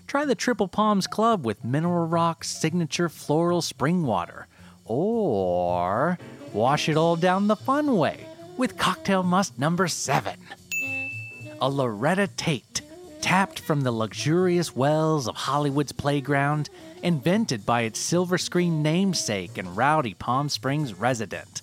Try 0.08 0.24
the 0.24 0.36
Triple 0.36 0.70
Palms 0.70 1.06
Club 1.06 1.46
with 1.46 1.66
Mineral 1.66 2.08
Rock's 2.08 2.50
signature 2.50 3.10
floral 3.10 3.62
spring 3.62 4.04
water. 4.04 4.48
Or 4.86 6.18
wash 6.54 6.88
it 6.88 6.96
all 6.96 7.18
down 7.18 7.48
the 7.48 7.58
fun 7.58 7.98
way 7.98 8.26
with 8.58 8.78
Cocktail 8.78 9.24
Must 9.24 9.58
number 9.60 9.88
7. 9.88 10.34
A 11.62 11.70
Loretta 11.70 12.28
Tate, 12.28 12.82
tapped 13.22 13.60
from 13.60 13.82
the 13.82 13.92
luxurious 13.92 14.76
wells 14.76 15.28
of 15.28 15.36
Hollywood's 15.36 15.92
playground, 15.92 16.70
invented 17.04 17.66
by 17.66 17.82
its 17.82 18.00
silver 18.00 18.38
screen 18.38 18.82
namesake 18.82 19.58
and 19.58 19.78
rowdy 19.78 20.16
Palm 20.16 20.50
Springs 20.50 20.96
resident. 20.96 21.62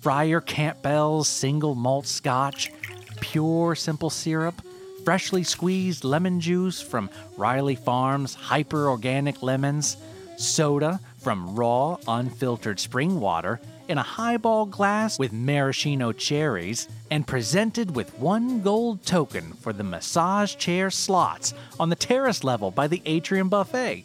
Friar 0.00 0.40
Campbell's 0.40 1.28
single 1.28 1.74
malt 1.74 2.06
scotch, 2.06 2.72
pure 3.20 3.74
simple 3.74 4.10
syrup, 4.10 4.60
freshly 5.04 5.44
squeezed 5.44 6.04
lemon 6.04 6.40
juice 6.40 6.80
from 6.80 7.08
Riley 7.36 7.76
Farms 7.76 8.34
hyper 8.34 8.88
organic 8.88 9.42
lemons, 9.42 9.96
soda 10.36 11.00
from 11.18 11.54
raw, 11.54 11.96
unfiltered 12.08 12.80
spring 12.80 13.20
water 13.20 13.60
in 13.88 13.98
a 13.98 14.02
highball 14.02 14.66
glass 14.66 15.18
with 15.18 15.32
maraschino 15.32 16.12
cherries, 16.12 16.88
and 17.10 17.26
presented 17.26 17.94
with 17.94 18.18
one 18.18 18.62
gold 18.62 19.04
token 19.04 19.52
for 19.54 19.72
the 19.72 19.84
massage 19.84 20.56
chair 20.56 20.90
slots 20.90 21.54
on 21.78 21.88
the 21.88 21.96
terrace 21.96 22.44
level 22.44 22.70
by 22.70 22.86
the 22.86 23.02
atrium 23.06 23.48
buffet. 23.48 24.04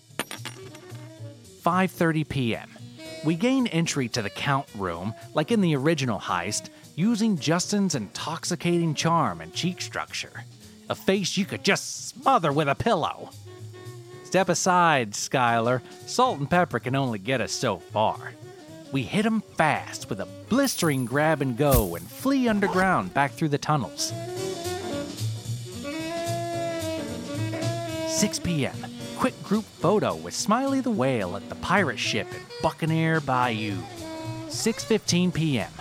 5:30 1.64 2.28
p.m. 2.30 2.70
We 3.24 3.36
gain 3.36 3.68
entry 3.68 4.10
to 4.10 4.22
the 4.22 4.30
count 4.30 4.68
room, 4.76 5.14
like 5.34 5.52
in 5.52 5.62
the 5.62 5.76
original 5.76 6.20
heist, 6.20 6.70
using 6.96 7.38
Justin's 7.38 7.96
intoxicating 7.96 8.96
charm 8.96 9.42
and 9.42 9.54
cheek 9.54 9.82
structure. 9.82 10.44
A 10.90 10.96
face 10.96 11.38
you 11.38 11.46
could 11.46 11.64
just 11.64 12.10
smother 12.10 12.52
with 12.52 12.68
a 12.68 12.76
pillow. 12.76 13.30
Step 14.24 14.50
aside, 14.50 15.12
Skylar. 15.12 15.82
Salt 16.06 16.40
and 16.40 16.50
pepper 16.50 16.80
can 16.80 16.96
only 16.96 17.20
get 17.20 17.42
us 17.42 17.52
so 17.52 17.78
far. 17.78 18.34
We 18.92 19.04
hit 19.04 19.26
'em 19.26 19.42
fast 19.56 20.10
with 20.10 20.20
a 20.20 20.28
blistering 20.50 21.06
grab 21.06 21.42
and 21.42 21.56
go 21.56 21.96
and 21.96 22.06
flee 22.06 22.50
underground 22.50 23.14
back 23.14 23.32
through 23.32 23.50
the 23.50 23.58
tunnels. 23.58 24.12
6 28.10 28.40
p.m. 28.40 28.76
Quick 29.18 29.42
group 29.44 29.64
photo 29.64 30.16
with 30.16 30.36
Smiley 30.36 30.82
the 30.82 30.92
Whale 30.92 31.38
at 31.38 31.48
the 31.48 31.56
pirate 31.56 32.00
ship 32.00 32.28
in 32.34 32.42
Buccaneer 32.62 33.22
Bayou. 33.22 33.78
6:15 34.50 35.34
p.m. 35.34 35.72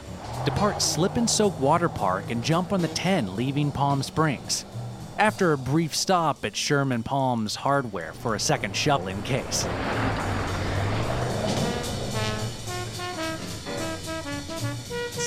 Depart 0.44 0.81
Slip 0.81 1.16
and 1.16 1.29
Soak 1.29 1.59
Water 1.61 1.88
Park 1.88 2.31
and 2.31 2.44
jump 2.44 2.73
on 2.73 2.81
the 2.81 2.88
10 2.88 3.35
leaving 3.35 3.73
Palm 3.73 4.05
Springs. 4.05 4.64
After 5.18 5.53
a 5.53 5.59
brief 5.59 5.94
stop 5.96 6.44
at 6.44 6.57
Sherman 6.57 7.03
Palms 7.03 7.57
Hardware 7.57 8.12
for 8.12 8.37
a 8.37 8.40
second 8.40 8.77
shovel 8.77 9.09
in 9.09 9.20
case. 9.23 9.66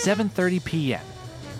Seven 0.04 0.28
thirty 0.28 0.60
p.m. 0.60 1.00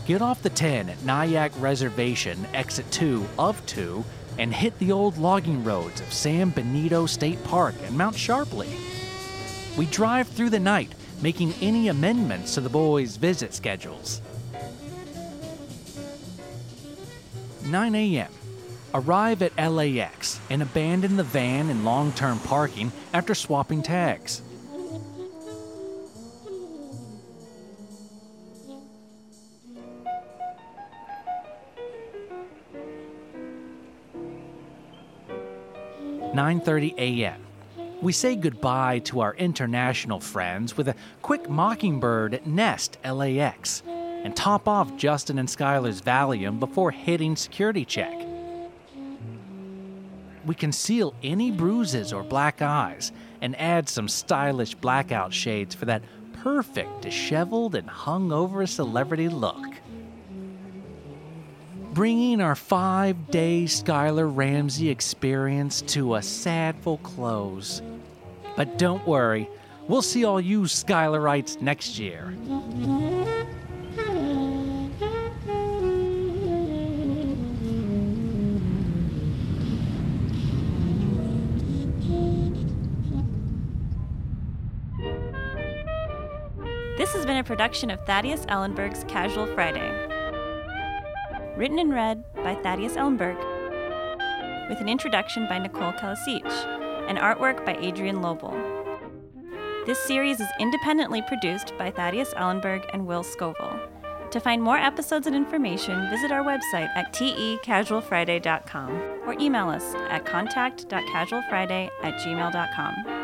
Get 0.06 0.22
off 0.22 0.42
the 0.42 0.50
10 0.50 0.90
at 0.90 1.02
Nyack 1.06 1.54
Reservation, 1.62 2.46
exit 2.54 2.92
2 2.92 3.26
of 3.40 3.66
2, 3.68 4.04
and 4.38 4.54
hit 4.54 4.78
the 4.80 4.92
old 4.92 5.18
logging 5.18 5.64
roads 5.64 6.02
of 6.02 6.12
San 6.12 6.50
Benito 6.50 7.06
State 7.06 7.42
Park 7.46 7.74
and 7.86 7.98
Mount 7.98 8.18
Sharpley. 8.18 8.68
We 9.78 9.86
drive 9.86 10.28
through 10.28 10.50
the 10.50 10.60
night, 10.60 10.94
making 11.22 11.54
any 11.62 11.88
amendments 11.88 12.56
to 12.56 12.60
the 12.60 12.68
boys' 12.68 13.16
visit 13.16 13.54
schedules. 13.54 14.22
9 17.64 17.96
a.m. 17.96 18.32
Arrive 18.94 19.42
at 19.42 19.56
LAX 19.56 20.42
and 20.50 20.62
abandon 20.62 21.16
the 21.16 21.24
van 21.24 21.70
in 21.70 21.86
long 21.86 22.12
term 22.12 22.40
parking 22.40 22.92
after 23.14 23.34
swapping 23.34 23.82
tags. 23.82 24.42
Nine 36.34 36.62
thirty 36.62 36.96
a.m. 36.98 37.46
We 38.02 38.12
say 38.12 38.36
goodbye 38.36 39.00
to 39.06 39.20
our 39.20 39.36
international 39.36 40.20
friends 40.20 40.76
with 40.76 40.88
a 40.88 40.96
quick 41.22 41.48
mockingbird 41.48 42.34
at 42.34 42.48
Nest 42.48 42.98
LAX 43.06 43.84
and 43.86 44.36
top 44.36 44.68
off 44.68 44.98
Justin 44.98 45.38
and 45.38 45.48
Skylar's 45.48 46.02
Valium 46.02 46.60
before 46.60 46.90
hitting 46.90 47.36
security 47.36 47.86
check. 47.86 48.14
We 50.44 50.56
conceal 50.56 51.14
any 51.22 51.52
bruises 51.52 52.12
or 52.12 52.24
black 52.24 52.64
eyes 52.64 53.12
and 53.40 53.56
add 53.60 53.88
some 53.88 54.08
stylish 54.08 54.74
blackout 54.74 55.34
shades 55.34 55.76
for 55.76 55.86
that 55.86 56.02
perfect 56.42 57.04
disheveled 57.04 57.76
and 57.76 57.88
hungover 57.88 58.68
celebrity 58.68 59.30
look. 59.30 59.64
Bringing 61.94 62.42
our 62.42 62.56
five 62.56 63.30
day 63.30 63.66
Skylar 63.66 64.28
Ramsey 64.36 64.90
experience 64.90 65.82
to 65.82 66.16
a 66.16 66.24
sadful 66.24 66.98
close. 67.04 67.84
But 68.58 68.80
don't 68.80 69.06
worry, 69.06 69.48
we'll 69.88 70.02
see 70.02 70.26
all 70.26 70.42
you 70.42 70.62
Skylarites 70.64 71.62
next 71.62 72.00
year. 72.00 72.34
This 86.98 87.14
has 87.14 87.26
been 87.28 87.38
a 87.38 87.44
production 87.44 87.92
of 87.92 88.04
Thaddeus 88.08 88.48
Ellenberg's 88.48 89.04
Casual 89.04 89.46
Friday. 89.46 90.13
Written 91.56 91.78
and 91.78 91.94
read 91.94 92.24
by 92.36 92.56
Thaddeus 92.56 92.96
Ellenberg, 92.96 93.38
with 94.70 94.80
an 94.80 94.90
introduction 94.90 95.48
by 95.48 95.60
Nicole 95.60 95.94
Kalasich 95.94 96.52
and 97.08 97.20
artwork 97.20 97.64
by 97.64 97.76
Adrian 97.76 98.24
Lobel. 98.24 98.54
This 99.86 100.00
series 100.00 100.40
is 100.40 100.48
independently 100.60 101.22
produced 101.22 101.78
by 101.78 101.92
Thaddeus 101.92 102.34
Ellenberg 102.34 102.90
and 102.94 103.06
Will 103.06 103.22
Scoville. 103.24 103.80
To 104.32 104.40
find 104.40 104.64
more 104.64 104.78
episodes 104.78 105.28
and 105.28 105.36
information, 105.36 106.10
visit 106.10 106.32
our 106.32 106.44
website 106.44 106.90
at 106.96 107.14
tecasualfriday.com 107.14 108.92
or 109.28 109.36
email 109.40 109.70
us 109.70 109.94
at 110.10 110.26
contact.casualfriday 110.26 111.90
at 112.02 112.14
gmail.com. 112.16 113.23